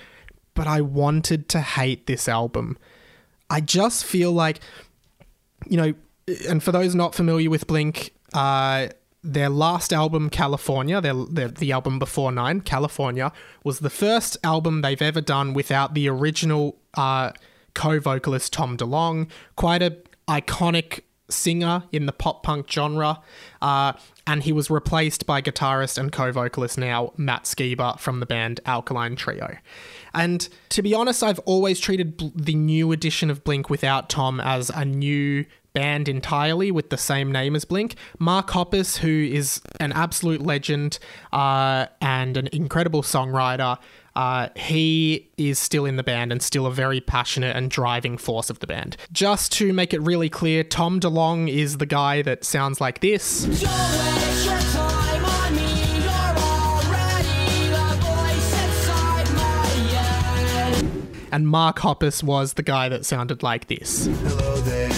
[0.54, 2.78] but I wanted to hate this album.
[3.50, 4.60] I just feel like,
[5.68, 5.94] you know,
[6.48, 8.88] and for those not familiar with Blink, uh,
[9.22, 13.32] their last album, California, their, their, the album before Nine, California,
[13.64, 17.32] was the first album they've ever done without the original uh,
[17.74, 19.28] co-vocalist Tom DeLonge.
[19.56, 19.96] Quite a
[20.28, 23.20] iconic singer in the pop punk genre,
[23.62, 23.92] uh,
[24.26, 29.16] and he was replaced by guitarist and co-vocalist now Matt Skiba from the band Alkaline
[29.16, 29.56] Trio.
[30.14, 34.70] And to be honest, I've always treated the new edition of Blink without Tom as
[34.70, 37.94] a new band entirely with the same name as Blink.
[38.18, 40.98] Mark Hoppus, who is an absolute legend
[41.32, 43.78] uh, and an incredible songwriter,
[44.16, 48.50] uh, he is still in the band and still a very passionate and driving force
[48.50, 48.96] of the band.
[49.12, 53.46] Just to make it really clear, Tom DeLonge is the guy that sounds like this.
[61.32, 64.06] And Mark Hoppus was the guy that sounded like this.
[64.06, 64.88] Hello there,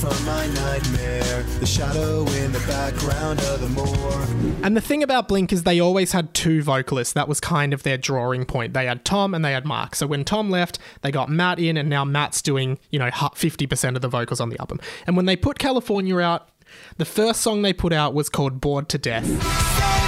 [0.00, 4.64] from my nightmare, the shadow in the background of the moor.
[4.64, 7.12] And the thing about Blink is they always had two vocalists.
[7.12, 8.72] That was kind of their drawing point.
[8.72, 9.94] They had Tom and they had Mark.
[9.94, 13.94] So when Tom left, they got Matt in, and now Matt's doing, you know, 50%
[13.94, 14.80] of the vocals on the album.
[15.06, 16.48] And when they put California out,
[16.96, 19.99] the first song they put out was called Bored to Death.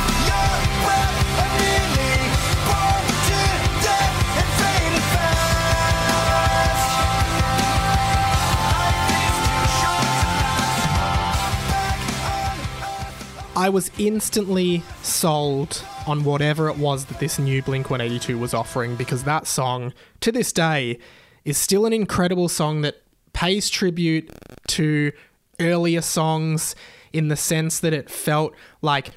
[13.63, 18.97] I was instantly sold on whatever it was that this new Blink 182 was offering
[18.97, 20.99] because that song, to this day,
[21.45, 24.29] is still an incredible song that pays tribute
[24.67, 25.13] to
[25.61, 26.75] earlier songs
[27.13, 29.13] in the sense that it felt like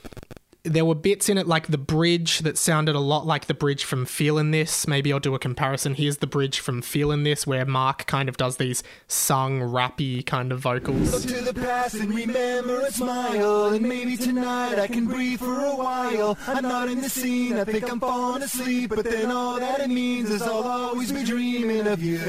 [0.65, 3.83] there were bits in it like the bridge that sounded a lot like the bridge
[3.83, 4.87] from Feelin' This.
[4.87, 5.93] Maybe I'll do a comparison.
[5.93, 10.51] Here's the bridge from Feelin' This where Mark kind of does these sung, rappy kind
[10.51, 11.13] of vocals.
[11.13, 13.67] Look to the past and remember and smile.
[13.67, 16.37] And maybe tonight I can breathe for a while.
[16.47, 18.89] I'm not in the scene, I think I'm falling asleep.
[18.89, 22.19] But then all that it means is I'll always be dreaming of you.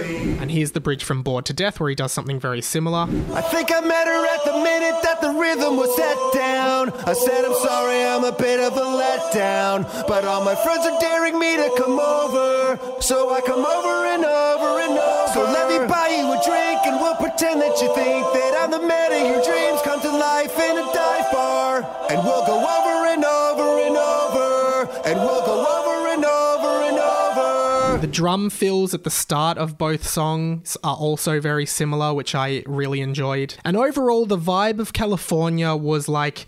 [0.41, 3.03] And here's the bridge from Bored to Death where he does something very similar.
[3.33, 6.91] I think I met her at the minute that the rhythm was set down.
[7.07, 9.87] I said, I'm sorry, I'm a bit of a letdown.
[10.09, 12.79] But all my friends are daring me to come over.
[13.01, 15.33] So I come over and over and over.
[15.33, 18.71] So let me buy you a drink and we'll pretend that you think that I'm
[18.73, 19.81] the man of your dreams.
[19.83, 21.87] Come to life in a dive bar.
[22.11, 24.91] And we'll go over and over and over.
[25.07, 27.99] And we'll go over and over and over.
[28.01, 32.65] The drum fills at the start of both songs are also very similar, which I
[32.67, 33.55] really enjoyed.
[33.65, 36.47] And overall, the vibe of California was like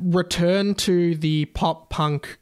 [0.00, 2.38] return to the pop punk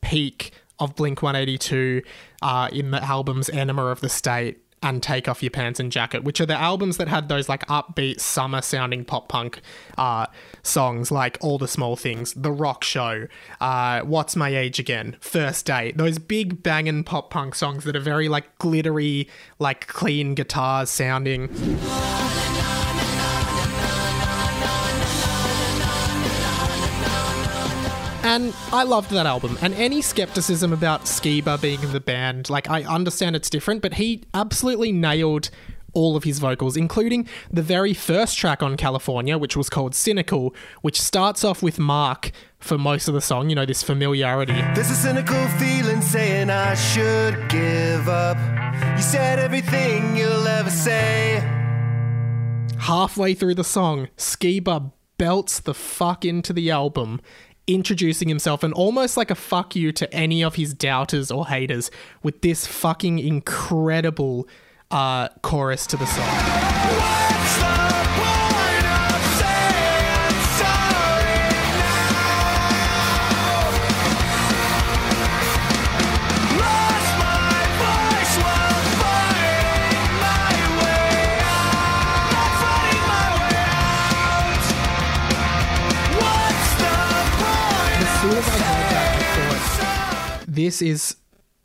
[0.00, 2.02] peak of Blink 182
[2.42, 6.22] uh, in the albums Enema of the State and Take Off Your Pants and Jacket,
[6.22, 9.60] which are the albums that had those like upbeat summer sounding pop punk
[9.96, 10.26] uh,
[10.62, 13.26] songs like All the Small Things, The Rock Show,
[13.60, 18.00] uh, What's My Age Again, First Date, those big banging pop punk songs that are
[18.00, 19.28] very like glittery,
[19.58, 21.48] like clean guitars sounding.
[28.26, 29.56] And I loved that album.
[29.62, 33.94] And any skepticism about Skiba being in the band, like, I understand it's different, but
[33.94, 35.48] he absolutely nailed
[35.92, 40.56] all of his vocals, including the very first track on California, which was called Cynical,
[40.82, 44.60] which starts off with Mark for most of the song, you know, this familiarity.
[44.74, 48.36] There's a cynical feeling saying I should give up.
[48.96, 51.38] You said everything you'll ever say.
[52.76, 57.20] Halfway through the song, Skiba belts the fuck into the album,
[57.66, 61.90] introducing himself and almost like a fuck you to any of his doubters or haters
[62.22, 64.48] with this fucking incredible
[64.90, 67.75] uh, chorus to the song.
[90.56, 91.16] This is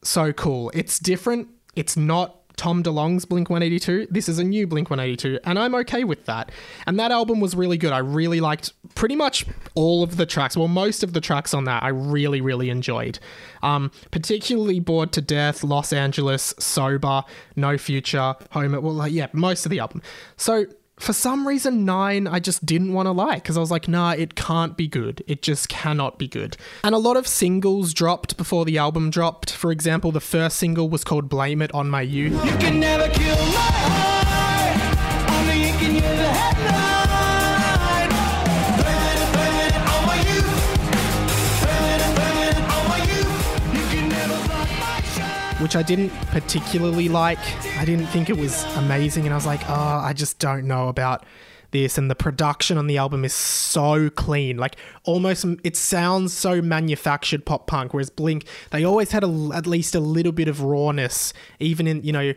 [0.04, 0.71] so cool.
[0.73, 1.47] It's different.
[1.75, 4.08] It's not Tom DeLonge's Blink 182.
[4.12, 6.51] This is a new Blink 182, and I'm okay with that.
[6.86, 7.93] And that album was really good.
[7.93, 10.56] I really liked pretty much all of the tracks.
[10.58, 13.17] Well, most of the tracks on that I really, really enjoyed.
[13.63, 17.23] Um, particularly Bored to Death, Los Angeles, Sober,
[17.56, 18.80] No Future, Home.
[18.80, 20.01] Well, yeah, most of the album.
[20.38, 20.65] So
[21.01, 24.11] for some reason, nine I just didn't want to like because I was like, nah,
[24.11, 25.23] it can't be good.
[25.27, 26.57] It just cannot be good.
[26.83, 29.51] And a lot of singles dropped before the album dropped.
[29.51, 32.33] For example, the first single was called Blame It on My Youth.
[32.45, 32.51] You
[45.62, 47.39] which I didn't particularly like.
[47.78, 50.88] I didn't think it was amazing, and I was like, oh, I just don't know
[50.88, 51.26] about
[51.71, 51.97] this.
[51.97, 57.45] And the production on the album is so clean, like almost it sounds so manufactured
[57.45, 57.93] pop punk.
[57.93, 62.04] Whereas Blink, they always had a, at least a little bit of rawness, even in
[62.04, 62.34] you know.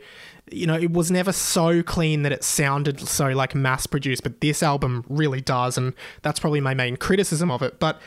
[0.52, 4.42] You know, it was never so clean that it sounded so like mass produced, but
[4.42, 7.80] this album really does, and that's probably my main criticism of it.
[7.80, 7.98] But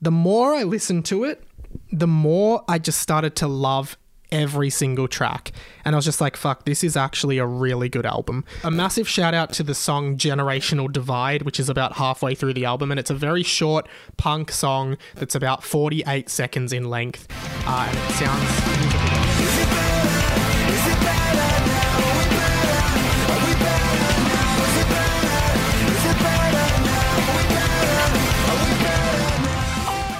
[0.00, 1.42] the more I listened to it,
[1.90, 3.98] the more I just started to love
[4.32, 5.52] every single track.
[5.84, 8.44] And I was just like, fuck, this is actually a really good album.
[8.64, 12.64] A massive shout out to the song Generational Divide, which is about halfway through the
[12.64, 12.90] album.
[12.90, 17.28] And it's a very short punk song that's about 48 seconds in length.
[17.66, 19.52] Uh, and it sounds.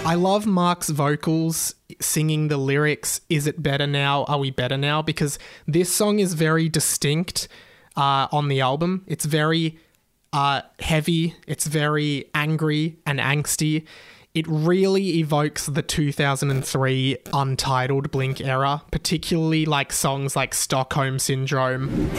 [0.04, 4.24] I love Mark's vocals singing the lyrics, Is it better now?
[4.24, 5.02] Are we better now?
[5.02, 7.48] Because this song is very distinct
[7.96, 9.04] uh, on the album.
[9.06, 9.78] It's very
[10.32, 13.86] uh, heavy, it's very angry and angsty.
[14.34, 22.10] It really evokes the 2003 untitled Blink era, particularly like songs like Stockholm Syndrome.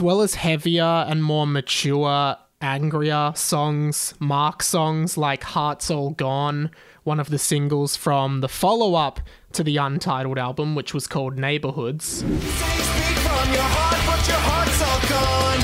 [0.00, 6.70] As well as heavier and more mature, angrier songs, Mark songs like Heart's All Gone,
[7.04, 9.20] one of the singles from the follow up
[9.52, 12.06] to the untitled album, which was called Neighborhoods.
[12.06, 15.60] Say you speak from your heart, but your heart's all gone.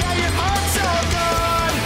[0.00, 1.76] Yeah, your heart's all gone.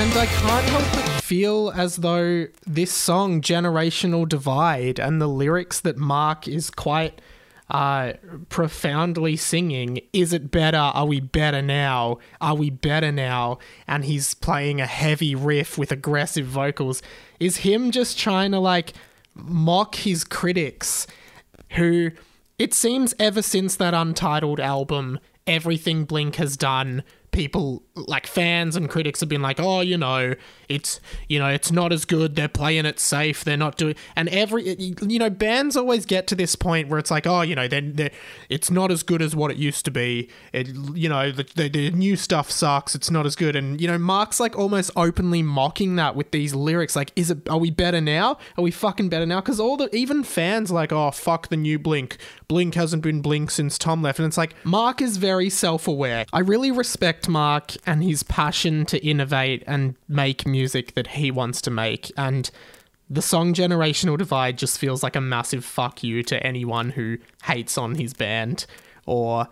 [0.00, 5.80] And I can't help but feel as though this song, Generational Divide, and the lyrics
[5.80, 7.20] that Mark is quite
[7.70, 8.14] uh,
[8.48, 10.76] profoundly singing, Is it better?
[10.76, 12.18] Are we better now?
[12.40, 13.58] Are we better now?
[13.86, 17.02] And he's playing a heavy riff with aggressive vocals.
[17.38, 18.92] Is him just trying to like
[19.34, 21.06] mock his critics
[21.70, 22.10] who
[22.58, 27.02] it seems ever since that untitled album everything blink has done
[27.32, 30.34] people like fans and critics have been like oh you know
[30.68, 32.36] it's you know it's not as good.
[32.36, 33.44] They're playing it safe.
[33.44, 37.10] They're not doing and every you know bands always get to this point where it's
[37.10, 38.10] like oh you know then they're,
[38.48, 40.28] it's not as good as what it used to be.
[40.52, 42.94] It you know the, the, the new stuff sucks.
[42.94, 43.56] It's not as good.
[43.56, 47.48] And you know mark's like almost openly mocking that with these lyrics like is it
[47.48, 48.38] are we better now?
[48.56, 49.40] Are we fucking better now?
[49.40, 52.16] Because all the even fans like oh fuck the new blink.
[52.48, 54.18] Blink hasn't been blink since tom left.
[54.18, 56.26] And it's like mark is very self-aware.
[56.32, 61.60] I really respect mark and his passion to innovate and make music that he wants
[61.62, 62.12] to make.
[62.16, 62.50] And
[63.08, 67.76] the song Generational Divide just feels like a massive fuck you to anyone who hates
[67.76, 68.66] on his band
[69.06, 69.48] or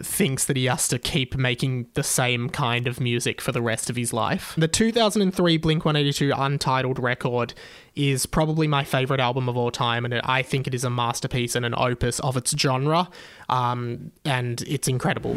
[0.00, 3.90] thinks that he has to keep making the same kind of music for the rest
[3.90, 4.54] of his life.
[4.56, 7.52] The 2003 Blink 182 Untitled record
[7.94, 11.54] is probably my favorite album of all time, and I think it is a masterpiece
[11.54, 13.10] and an opus of its genre,
[13.50, 15.36] um, and it's incredible.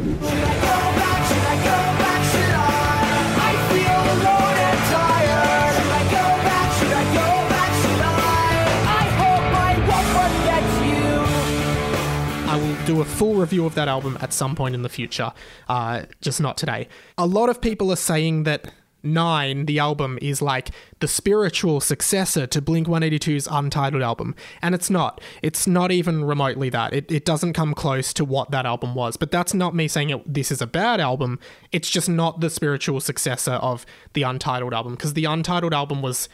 [12.86, 15.32] Do a full review of that album at some point in the future,
[15.68, 16.86] uh, just not today.
[17.18, 18.72] A lot of people are saying that
[19.02, 24.34] Nine, the album, is like the spiritual successor to Blink 182's Untitled album.
[24.60, 25.20] And it's not.
[25.42, 26.92] It's not even remotely that.
[26.92, 29.16] It, it doesn't come close to what that album was.
[29.16, 31.38] But that's not me saying it, this is a bad album.
[31.70, 34.94] It's just not the spiritual successor of the Untitled album.
[34.94, 36.28] Because the Untitled album was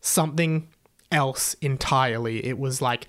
[0.00, 0.66] something
[1.12, 2.44] else entirely.
[2.44, 3.06] It was like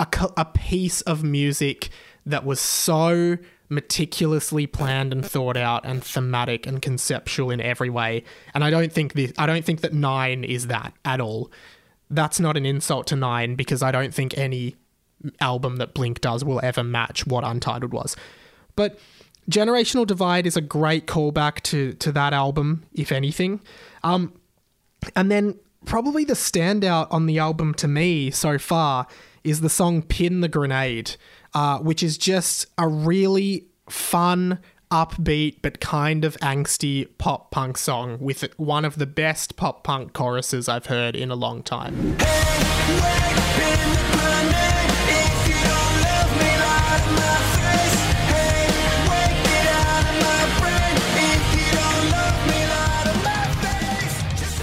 [0.00, 1.90] a, a, piece of music
[2.26, 3.36] that was so
[3.68, 8.24] meticulously planned and thought out and thematic and conceptual in every way.
[8.52, 11.50] And I don't think this I don't think that 9 is that at all.
[12.10, 14.74] That's not an insult to 9 because I don't think any
[15.40, 18.16] album that Blink does will ever match what Untitled was.
[18.74, 18.98] But
[19.48, 23.60] Generational Divide is a great callback to to that album, if anything.
[24.02, 24.32] Um,
[25.14, 29.06] and then probably the standout on the album to me so far
[29.44, 31.16] is the song Pin the Grenade,
[31.54, 34.58] uh, which is just a really fun,
[34.90, 40.12] upbeat, but kind of angsty pop punk song with one of the best pop punk
[40.12, 42.16] choruses I've heard in a long time.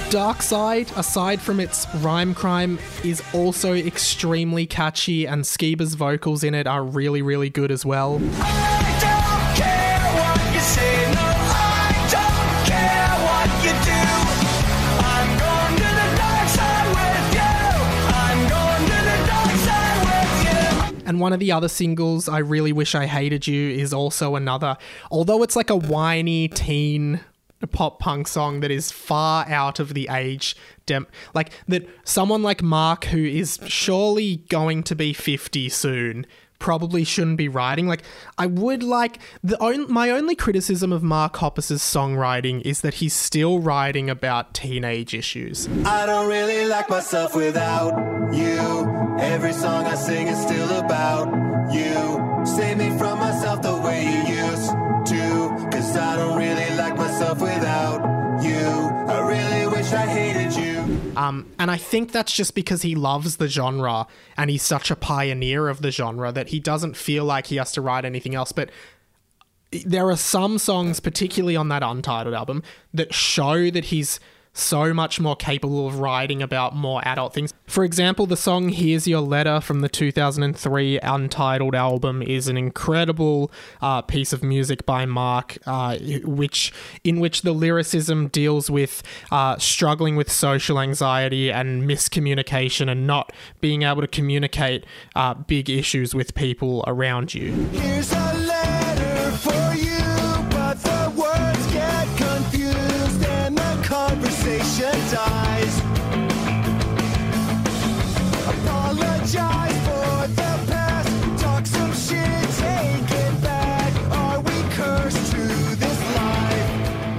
[0.10, 6.56] Dark Side, aside from its rhyme crime, is also extremely catchy, and Skiba's vocals in
[6.56, 8.16] it are really, really good as well.
[21.06, 24.78] And one of the other singles, I Really Wish I Hated You, is also another.
[25.12, 27.22] Although it's like a whiny teen
[27.66, 30.56] pop punk song that is far out of the age
[30.86, 36.28] dem like that someone like Mark who is surely going to be 50 soon
[36.60, 38.04] probably shouldn't be writing like
[38.38, 43.14] I would like the on, my only criticism of Mark Hoppus's songwriting is that he's
[43.14, 45.68] still writing about teenage issues.
[45.86, 47.94] I don't really like myself without
[48.34, 49.18] you.
[49.20, 51.07] Every song I sing is still about
[61.28, 64.08] Um, and I think that's just because he loves the genre
[64.38, 67.72] and he's such a pioneer of the genre that he doesn't feel like he has
[67.74, 68.52] to write anything else.
[68.52, 68.70] But
[69.86, 72.64] there are some songs, particularly on that Untitled album,
[72.94, 74.20] that show that he's
[74.58, 77.54] so much more capable of writing about more adult things.
[77.68, 83.52] For example, the song Here's Your Letter from the 2003 Untitled album is an incredible
[83.82, 89.58] uh, piece of music by Mark, uh, which in which the lyricism deals with uh,
[89.58, 93.32] struggling with social anxiety and miscommunication and not
[93.62, 94.86] being able to communicate
[95.16, 97.54] uh, big issues with people around you.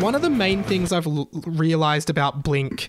[0.09, 2.89] One of the main things I've l- realized about Blink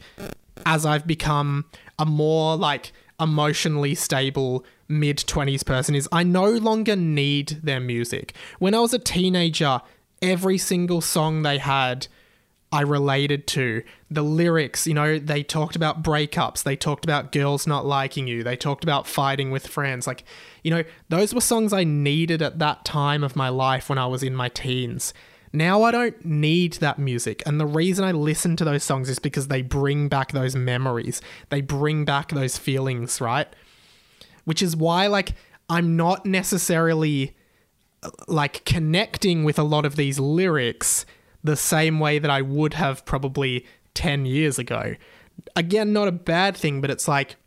[0.66, 1.66] as I've become
[2.00, 8.36] a more like emotionally stable mid 20s person is I no longer need their music.
[8.60, 9.82] When I was a teenager,
[10.22, 12.08] every single song they had
[12.72, 13.84] I related to.
[14.10, 18.44] The lyrics, you know, they talked about breakups, they talked about girls not liking you,
[18.44, 20.08] they talked about fighting with friends.
[20.08, 20.24] Like,
[20.64, 24.06] you know, those were songs I needed at that time of my life when I
[24.06, 25.14] was in my teens.
[25.52, 27.42] Now I don't need that music.
[27.46, 31.22] And the reason I listen to those songs is because they bring back those memories.
[31.50, 33.48] They bring back those feelings, right?
[34.46, 35.34] Which is why, like,
[35.70, 37.36] I'm not necessarily
[38.04, 41.06] uh, like connecting with a lot of these lyrics
[41.44, 44.96] the same way that I would have probably 10 years ago.
[45.56, 47.38] Again, not a bad thing, but it's like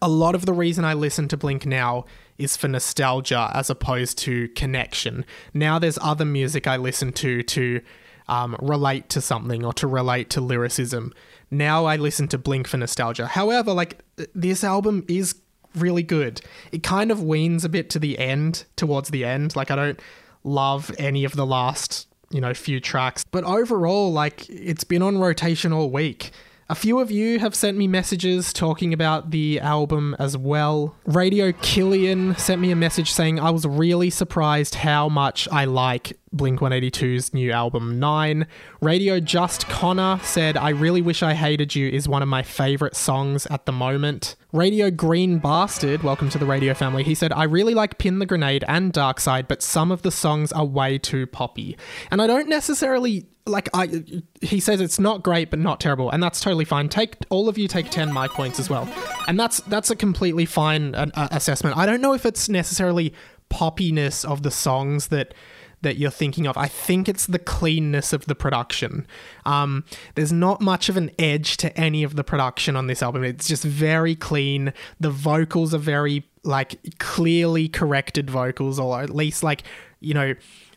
[0.00, 2.04] a lot of the reason I listen to Blink now
[2.38, 5.24] is for nostalgia as opposed to connection.
[5.54, 7.80] Now there's other music I listen to to
[8.28, 11.12] um, relate to something or to relate to lyricism.
[11.50, 13.26] Now I listen to Blink for nostalgia.
[13.26, 14.02] However, like
[14.34, 15.34] this album is
[15.74, 16.40] really good.
[16.70, 19.56] It kind of weans a bit to the end, towards the end.
[19.56, 20.00] Like I don't
[20.44, 25.18] love any of the last, you know, few tracks, but overall, like it's been on
[25.18, 26.30] rotation all week.
[26.72, 30.96] A few of you have sent me messages talking about the album as well.
[31.04, 36.18] Radio Killian sent me a message saying I was really surprised how much I like
[36.32, 38.46] Blink 182's new album 9.
[38.80, 42.96] Radio Just Connor said, I really wish I hated you is one of my favorite
[42.96, 44.34] songs at the moment.
[44.54, 47.02] Radio Green Bastard, welcome to the radio family.
[47.02, 50.10] He said, I really like Pin the Grenade and Dark Side, but some of the
[50.10, 51.76] songs are way too poppy.
[52.10, 54.04] And I don't necessarily like I
[54.40, 57.58] he says it's not great but not terrible and that's totally fine take all of
[57.58, 58.88] you take 10 Mike points as well
[59.26, 63.12] and that's that's a completely fine uh, assessment i don't know if it's necessarily
[63.50, 65.34] poppiness of the songs that
[65.82, 66.56] that you're thinking of.
[66.56, 69.06] I think it's the cleanness of the production.
[69.44, 69.84] Um,
[70.14, 73.24] there's not much of an edge to any of the production on this album.
[73.24, 74.72] It's just very clean.
[75.00, 79.64] The vocals are very like clearly corrected vocals, or at least like
[80.00, 80.34] you know,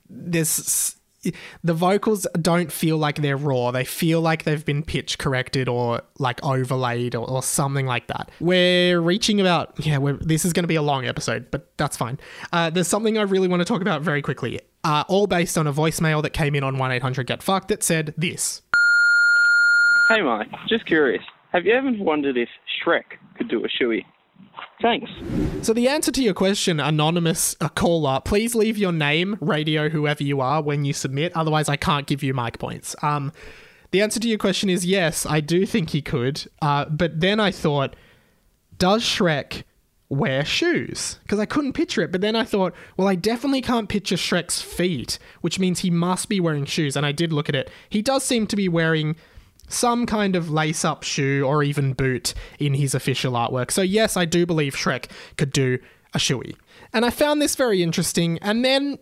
[0.09, 0.95] there's
[1.63, 3.71] the vocals don't feel like they're raw.
[3.71, 8.29] They feel like they've been pitch corrected or like overlaid or, or something like that.
[8.39, 12.19] We're reaching about, yeah, this is going to be a long episode, but that's fine.
[12.51, 15.67] Uh, there's something I really want to talk about very quickly, uh, all based on
[15.67, 18.61] a voicemail that came in on 1 800 Get Fucked that said this.
[20.09, 21.23] Hey, Mike, just curious.
[21.51, 22.49] Have you ever wondered if
[22.83, 23.03] Shrek
[23.37, 24.03] could do a shoey?
[24.81, 25.09] Thanks.
[25.61, 30.41] So the answer to your question, anonymous caller, please leave your name, radio, whoever you
[30.41, 31.31] are, when you submit.
[31.35, 32.95] Otherwise, I can't give you Mike points.
[33.01, 33.31] Um,
[33.91, 36.45] the answer to your question is yes, I do think he could.
[36.61, 37.95] Uh, but then I thought,
[38.77, 39.63] does Shrek
[40.09, 41.19] wear shoes?
[41.23, 42.11] Because I couldn't picture it.
[42.11, 46.27] But then I thought, well, I definitely can't picture Shrek's feet, which means he must
[46.27, 46.97] be wearing shoes.
[46.97, 47.71] And I did look at it.
[47.89, 49.15] He does seem to be wearing
[49.67, 53.71] some kind of lace up shoe or even boot in his official artwork.
[53.71, 55.79] So, yes, I do believe Shrek could do
[56.13, 56.55] a shoey.
[56.93, 58.97] And I found this very interesting and then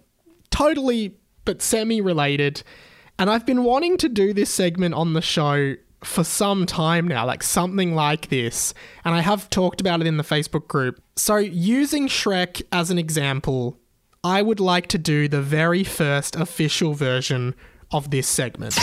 [0.50, 2.64] totally but semi related.
[3.20, 7.26] And I've been wanting to do this segment on the show for some time now,
[7.26, 8.74] like something like this.
[9.06, 11.02] And I have talked about it in the Facebook group.
[11.16, 13.80] So, using Shrek as an example,
[14.24, 17.56] I would like to do the very first official version
[17.92, 18.78] of this segment.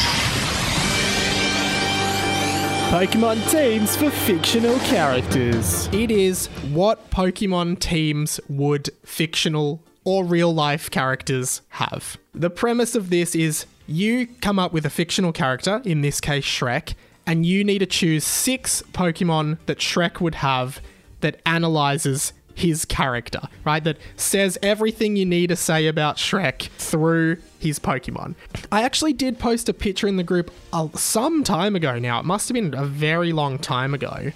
[2.90, 5.88] Pokemon teams for fictional characters.
[5.92, 12.16] It is what Pokemon teams would fictional or real life characters have.
[12.34, 16.44] The premise of this is you come up with a fictional character, in this case
[16.44, 16.94] Shrek,
[17.28, 20.80] and you need to choose six Pokemon that Shrek would have
[21.20, 23.82] that analyzes his character, right?
[23.82, 28.34] That says everything you need to say about Shrek through his Pokemon.
[28.70, 32.20] I actually did post a picture in the group uh, some time ago now.
[32.20, 34.32] It must have been a very long time ago.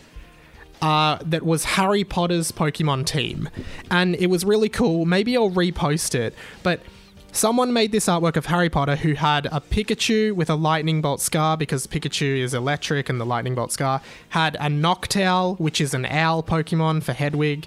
[0.82, 3.48] Uh, that was Harry Potter's Pokemon team.
[3.90, 5.06] And it was really cool.
[5.06, 6.34] Maybe I'll repost it.
[6.62, 6.80] But
[7.32, 11.20] someone made this artwork of Harry Potter who had a Pikachu with a lightning bolt
[11.20, 15.94] scar because Pikachu is electric and the lightning bolt scar, had a Noctowl, which is
[15.94, 17.66] an owl Pokemon for Hedwig,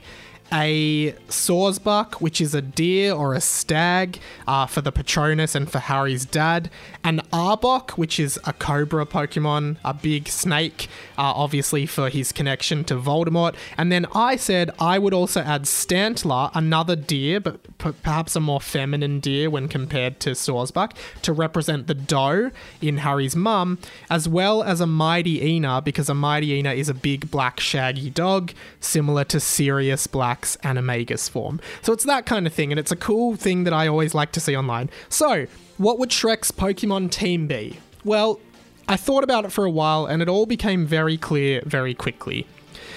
[0.51, 5.79] a Sawsbuck, which is a deer or a stag uh, for the Patronus and for
[5.79, 6.69] Harry's dad,
[7.03, 10.87] an Arbok, which is a cobra Pokemon, a big snake,
[11.17, 13.55] uh, obviously for his connection to Voldemort.
[13.77, 18.39] And then I said I would also add Stantler, another deer, but p- perhaps a
[18.39, 20.93] more feminine deer when compared to Sawsbuck,
[21.23, 23.77] to represent the doe in Harry's mum,
[24.09, 29.23] as well as a Mightyena, because a Mightyena is a big black shaggy dog, similar
[29.25, 30.07] to Sirius
[30.37, 31.59] Black's Animagus form.
[31.81, 34.31] So it's that kind of thing, and it's a cool thing that I always like
[34.33, 34.89] to see online.
[35.09, 37.79] So, what would Shrek's Pokemon team be?
[38.03, 38.39] Well,
[38.87, 42.47] I thought about it for a while and it all became very clear very quickly.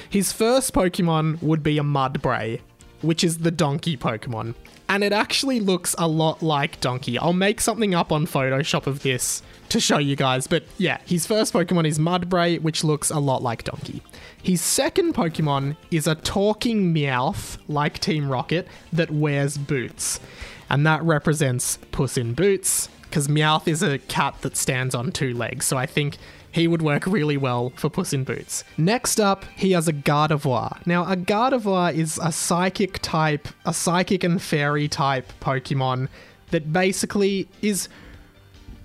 [0.09, 2.61] His first Pokemon would be a Mudbray.
[3.03, 4.55] which is the donkey Pokemon.
[4.87, 7.19] And it actually looks a lot like Donkey.
[7.19, 10.47] I'll make something up on Photoshop of this to show you guys.
[10.47, 14.03] But yeah, his first Pokemon is Mudbray, which looks a lot like Donkey.
[14.43, 20.21] His second Pokemon is a talking Meowth, like Team Rocket, that wears boots.
[20.69, 25.35] And that represents Puss in Boots, because Meowth is a cat that stands on two
[25.35, 25.67] legs.
[25.67, 26.17] So I think
[26.53, 28.65] he would work really well for Puss in Boots.
[28.77, 30.85] Next up, he has a Gardevoir.
[30.87, 36.09] Now, a Gardevoir is a psychic type, a psychic and fairy type Pokemon
[36.51, 37.89] that basically is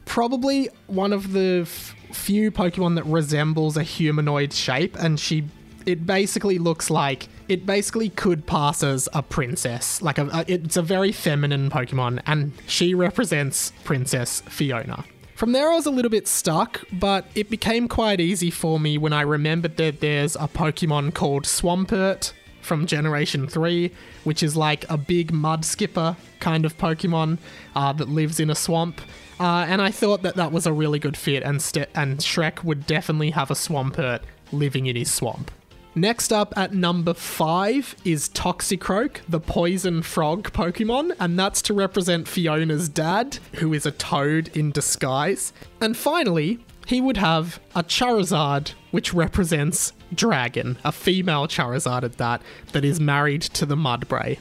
[0.05, 5.45] probably one of the f- few Pokemon that resembles a humanoid shape, and she.
[5.85, 10.01] It basically looks like it basically could pass as a princess.
[10.01, 15.05] Like a, a it's a very feminine Pokemon, and she represents Princess Fiona.
[15.35, 18.97] From there, I was a little bit stuck, but it became quite easy for me
[18.97, 22.31] when I remembered that there's a Pokemon called Swampert
[22.61, 23.91] from Generation 3,
[24.23, 27.37] which is like a big mud skipper kind of Pokemon
[27.75, 29.01] uh, that lives in a swamp.
[29.39, 32.63] Uh, and I thought that that was a really good fit, and, st- and Shrek
[32.63, 34.21] would definitely have a Swampert
[34.51, 35.51] living in his swamp.
[35.97, 42.27] Next up at number five is Toxicroak, the poison frog Pokemon, and that's to represent
[42.27, 45.53] Fiona's dad, who is a toad in disguise.
[45.79, 52.41] And finally, he would have a Charizard, which represents Dragon, a female Charizard at that,
[52.73, 54.37] that is married to the Mudbray.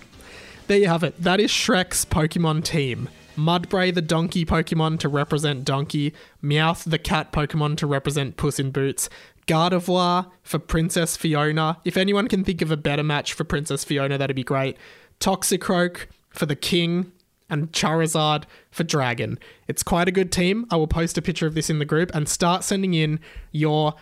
[0.67, 1.23] There you have it.
[1.23, 3.09] That is Shrek's Pokemon team.
[3.37, 6.15] Mudbray, the donkey Pokemon, to represent Donkey.
[6.43, 9.09] Meowth, the cat Pokemon, to represent Puss in Boots.
[9.47, 11.79] Gardevoir for Princess Fiona.
[11.85, 14.77] If anyone can think of a better match for Princess Fiona, that'd be great.
[15.21, 17.13] Toxicroak for the King.
[17.51, 19.39] And Charizard for Dragon.
[19.69, 20.67] It's quite a good team.
[20.71, 23.21] I will post a picture of this in the group and start sending in
[23.53, 23.95] your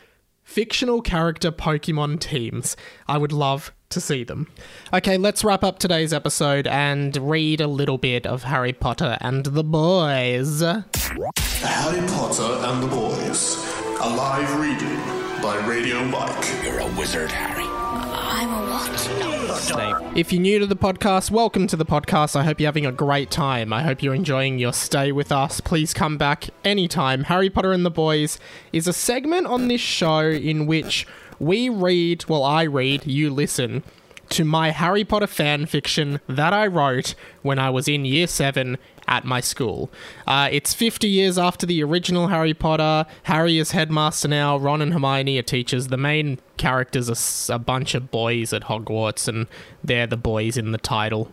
[0.45, 2.77] fictional character Pokemon teams.
[3.09, 4.49] I would love to see them.
[4.93, 9.45] Okay, let's wrap up today's episode and read a little bit of Harry Potter and
[9.45, 10.61] the Boys.
[10.61, 13.57] Harry Potter and the Boys.
[14.01, 14.97] A live reading
[15.41, 16.47] by Radio Mike.
[16.65, 17.65] You're a wizard, Harry.
[17.65, 20.17] I'm a what?
[20.17, 22.35] If you're new to the podcast, welcome to the podcast.
[22.37, 23.73] I hope you're having a great time.
[23.73, 25.61] I hope you're enjoying your stay with us.
[25.61, 27.25] Please come back anytime.
[27.25, 28.39] Harry Potter and the Boys
[28.73, 31.07] is a segment on this show in which
[31.43, 33.83] we read, well, I read, you listen,
[34.29, 38.79] to my Harry Potter fan fiction that I wrote when I was in year seven
[39.09, 39.91] at my school.
[40.25, 43.07] Uh, it's 50 years after the original Harry Potter.
[43.25, 44.57] Harry is headmaster now.
[44.57, 45.89] Ron and Hermione are teachers.
[45.89, 47.11] The main characters
[47.51, 49.49] are a bunch of boys at Hogwarts, and
[49.83, 51.33] they're the boys in the title.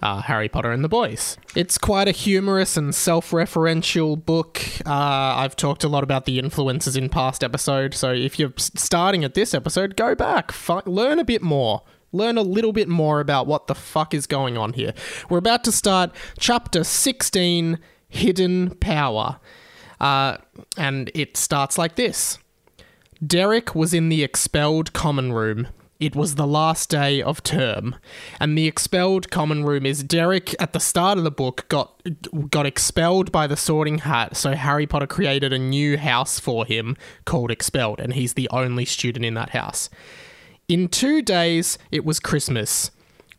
[0.00, 1.36] Uh, Harry Potter and the Boys.
[1.56, 4.62] It's quite a humorous and self referential book.
[4.86, 9.24] Uh, I've talked a lot about the influences in past episodes, so if you're starting
[9.24, 11.82] at this episode, go back, fi- learn a bit more.
[12.12, 14.94] Learn a little bit more about what the fuck is going on here.
[15.28, 17.78] We're about to start chapter 16
[18.08, 19.40] Hidden Power.
[20.00, 20.38] Uh,
[20.76, 22.38] and it starts like this
[23.24, 25.68] Derek was in the expelled common room.
[26.00, 27.96] It was the last day of term,
[28.38, 32.00] and the expelled common room is Derek at the start of the book got
[32.50, 36.96] got expelled by the Sorting Hat, so Harry Potter created a new house for him
[37.24, 39.90] called Expelled, and he's the only student in that house.
[40.68, 42.92] In two days, it was Christmas.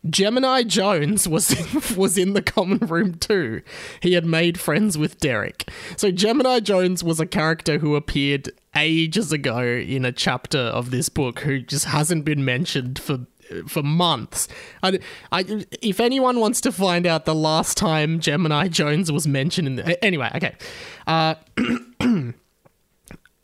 [0.08, 1.54] Gemini Jones was
[1.96, 3.62] was in the common room too.
[4.00, 5.70] He had made friends with Derek.
[5.96, 11.08] So Gemini Jones was a character who appeared ages ago in a chapter of this
[11.08, 13.26] book who just hasn't been mentioned for
[13.66, 14.48] for months.
[14.82, 15.00] I,
[15.32, 19.76] I, if anyone wants to find out the last time Gemini Jones was mentioned in
[19.76, 20.54] the, anyway, okay.
[21.06, 21.34] Uh,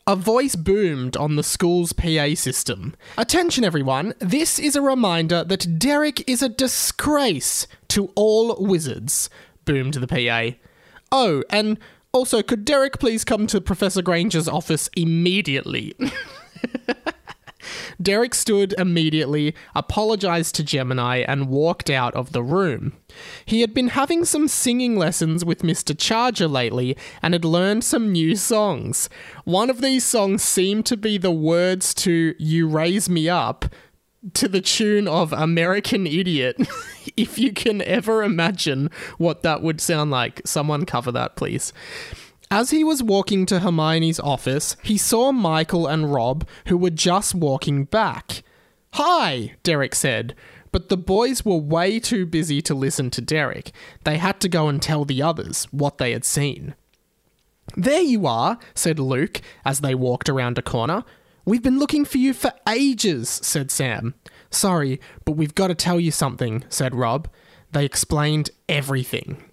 [0.09, 2.95] A voice boomed on the school's PA system.
[3.19, 4.15] Attention, everyone.
[4.21, 9.29] This is a reminder that Derek is a disgrace to all wizards,
[9.65, 10.57] boomed the PA.
[11.11, 11.77] Oh, and
[12.13, 15.93] also, could Derek please come to Professor Granger's office immediately?
[18.01, 22.93] Derek stood immediately, apologized to Gemini, and walked out of the room.
[23.45, 25.97] He had been having some singing lessons with Mr.
[25.97, 29.09] Charger lately and had learned some new songs.
[29.45, 33.67] One of these songs seemed to be the words to You Raise Me Up
[34.35, 36.57] to the tune of American Idiot.
[37.17, 41.73] if you can ever imagine what that would sound like, someone cover that, please.
[42.51, 47.35] As he was walking to Hermione's office, he saw Michael and Rob, who were just
[47.35, 48.43] walking back.
[48.93, 50.35] Hi, Derek said,
[50.71, 53.73] but the boys were way too busy to listen to Derek.
[54.05, 56.75] They had to go and tell the others what they had seen.
[57.77, 61.03] There you are, said Luke as they walked around a corner.
[61.45, 64.15] We've been looking for you for ages, said Sam.
[64.51, 67.29] Sorry, but we've got to tell you something, said Rob.
[67.73, 69.46] They explained everything.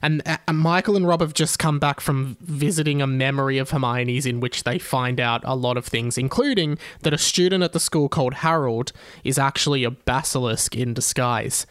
[0.00, 3.70] And, uh, and Michael and Rob have just come back from visiting a memory of
[3.70, 7.72] Hermione's in which they find out a lot of things, including that a student at
[7.72, 8.92] the school called Harold
[9.24, 11.66] is actually a basilisk in disguise.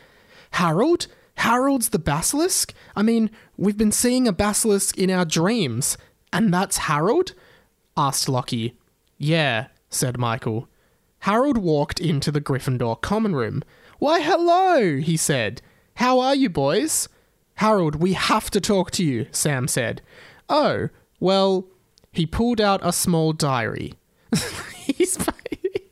[0.52, 1.08] Harold?
[1.38, 2.74] Harold's the basilisk?
[2.96, 5.98] I mean, we've been seeing a basilisk in our dreams,
[6.32, 7.34] and that's Harold?
[7.96, 8.76] asked Lockie.
[9.18, 10.68] Yeah, said Michael.
[11.20, 13.64] Harold walked into the Gryffindor common room.
[14.00, 15.62] Why, hello, he said.
[15.96, 17.08] How are you, boys?
[17.56, 20.02] Harold, we have to talk to you, Sam said.
[20.50, 20.90] Oh,
[21.20, 21.68] well,
[22.12, 23.94] he pulled out a small diary.
[24.76, 25.18] He's.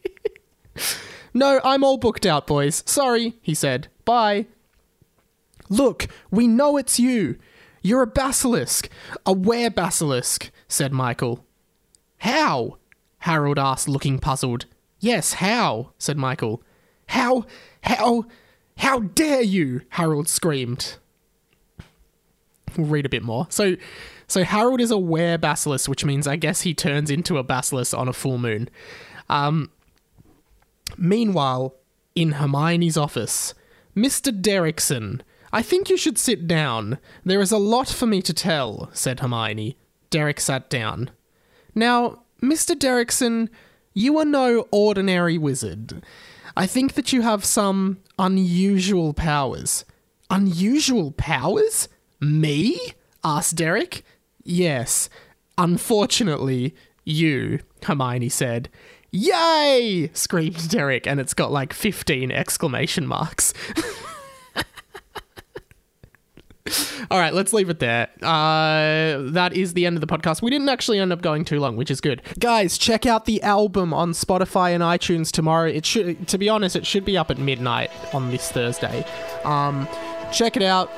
[1.33, 2.83] no, I'm all booked out, boys.
[2.85, 3.87] Sorry, he said.
[4.05, 4.47] Bye.
[5.69, 7.37] Look, we know it's you.
[7.81, 8.89] You're a basilisk.
[9.25, 11.45] A were basilisk, said Michael.
[12.19, 12.77] How?
[13.19, 14.65] Harold asked, looking puzzled.
[14.99, 15.93] Yes, how?
[15.97, 16.61] said Michael.
[17.07, 17.45] How,
[17.81, 18.25] how,
[18.77, 19.81] how dare you?
[19.89, 20.97] Harold screamed.
[22.77, 23.47] We'll read a bit more.
[23.49, 23.75] So,
[24.27, 27.93] so Harold is a were basilisk, which means I guess he turns into a basilisk
[27.95, 28.69] on a full moon.
[29.29, 29.71] Um,
[30.97, 31.75] meanwhile,
[32.15, 33.53] in Hermione's office,
[33.95, 34.31] Mr.
[34.31, 35.21] Derrickson,
[35.53, 36.97] I think you should sit down.
[37.25, 39.77] There is a lot for me to tell, said Hermione.
[40.09, 41.11] Derek sat down.
[41.75, 42.75] Now, Mr.
[42.75, 43.49] Derrickson,
[43.93, 46.03] you are no ordinary wizard.
[46.55, 49.85] I think that you have some unusual powers.
[50.29, 51.87] Unusual powers?
[52.21, 52.79] Me?
[53.23, 54.05] asked Derek.
[54.43, 55.09] Yes.
[55.57, 58.69] Unfortunately, you, Hermione said.
[59.11, 60.09] Yay!
[60.13, 63.53] screamed Derek, and it's got like 15 exclamation marks.
[67.09, 68.07] All right, let's leave it there.
[68.21, 70.41] Uh, that is the end of the podcast.
[70.41, 72.21] We didn't actually end up going too long, which is good.
[72.39, 75.67] Guys, check out the album on Spotify and iTunes tomorrow.
[75.67, 79.03] It should, to be honest, it should be up at midnight on this Thursday.
[79.43, 79.87] Um,
[80.31, 80.89] check it out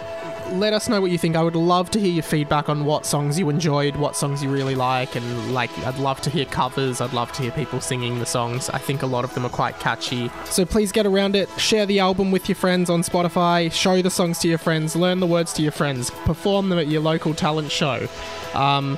[0.51, 1.35] let us know what you think.
[1.35, 4.49] I would love to hear your feedback on what songs you enjoyed, what songs you
[4.51, 7.01] really like, and like I'd love to hear covers.
[7.01, 8.69] I'd love to hear people singing the songs.
[8.69, 10.31] I think a lot of them are quite catchy.
[10.45, 11.49] So please get around it.
[11.57, 13.71] Share the album with your friends on Spotify.
[13.71, 14.95] Show the songs to your friends.
[14.95, 16.09] Learn the words to your friends.
[16.09, 18.07] Perform them at your local talent show.
[18.53, 18.97] Um,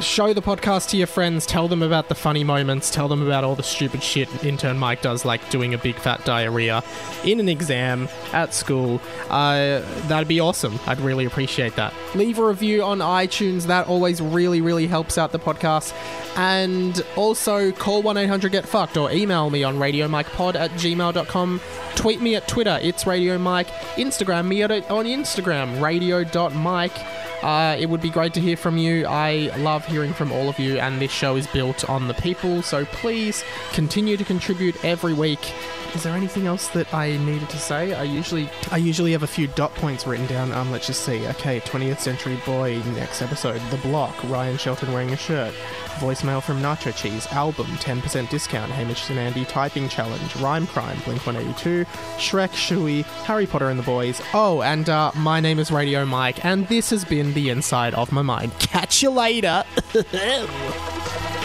[0.00, 1.46] show the podcast to your friends.
[1.46, 2.90] Tell them about the funny moments.
[2.90, 6.24] Tell them about all the stupid shit intern Mike does, like doing a big fat
[6.24, 6.82] diarrhea
[7.24, 9.00] in an exam at school.
[9.28, 10.77] Uh, that'd be awesome.
[10.86, 11.92] I'd really appreciate that.
[12.14, 13.66] Leave a review on iTunes.
[13.66, 15.92] That always really, really helps out the podcast.
[16.36, 21.60] And also call 1 800 Get Fucked or email me on radiomikepod at gmail.com.
[21.94, 23.68] Tweet me at Twitter, it's Radio Mike.
[23.96, 27.27] Instagram me at, on Instagram, radio.mike.
[27.42, 29.06] Uh, it would be great to hear from you.
[29.06, 32.62] I love hearing from all of you, and this show is built on the people.
[32.62, 35.52] So please continue to contribute every week.
[35.94, 37.94] Is there anything else that I needed to say?
[37.94, 40.52] I usually I usually have a few dot points written down.
[40.52, 41.26] Um, let's just see.
[41.28, 42.82] Okay, 20th Century Boy.
[42.94, 44.14] Next episode, The Block.
[44.24, 45.54] Ryan Shelton wearing a shirt.
[45.98, 47.26] Voicemail from Nacho Cheese.
[47.28, 48.70] Album 10% discount.
[48.70, 50.36] Hamish and Andy typing challenge.
[50.36, 50.98] Rhyme crime.
[51.04, 51.84] Blink 182.
[52.18, 53.04] Shrek shoey.
[53.24, 54.20] Harry Potter and the Boys.
[54.34, 58.12] Oh, and uh, my name is Radio Mike, and this has been the inside of
[58.12, 58.52] my mind.
[58.58, 59.64] Catch you later.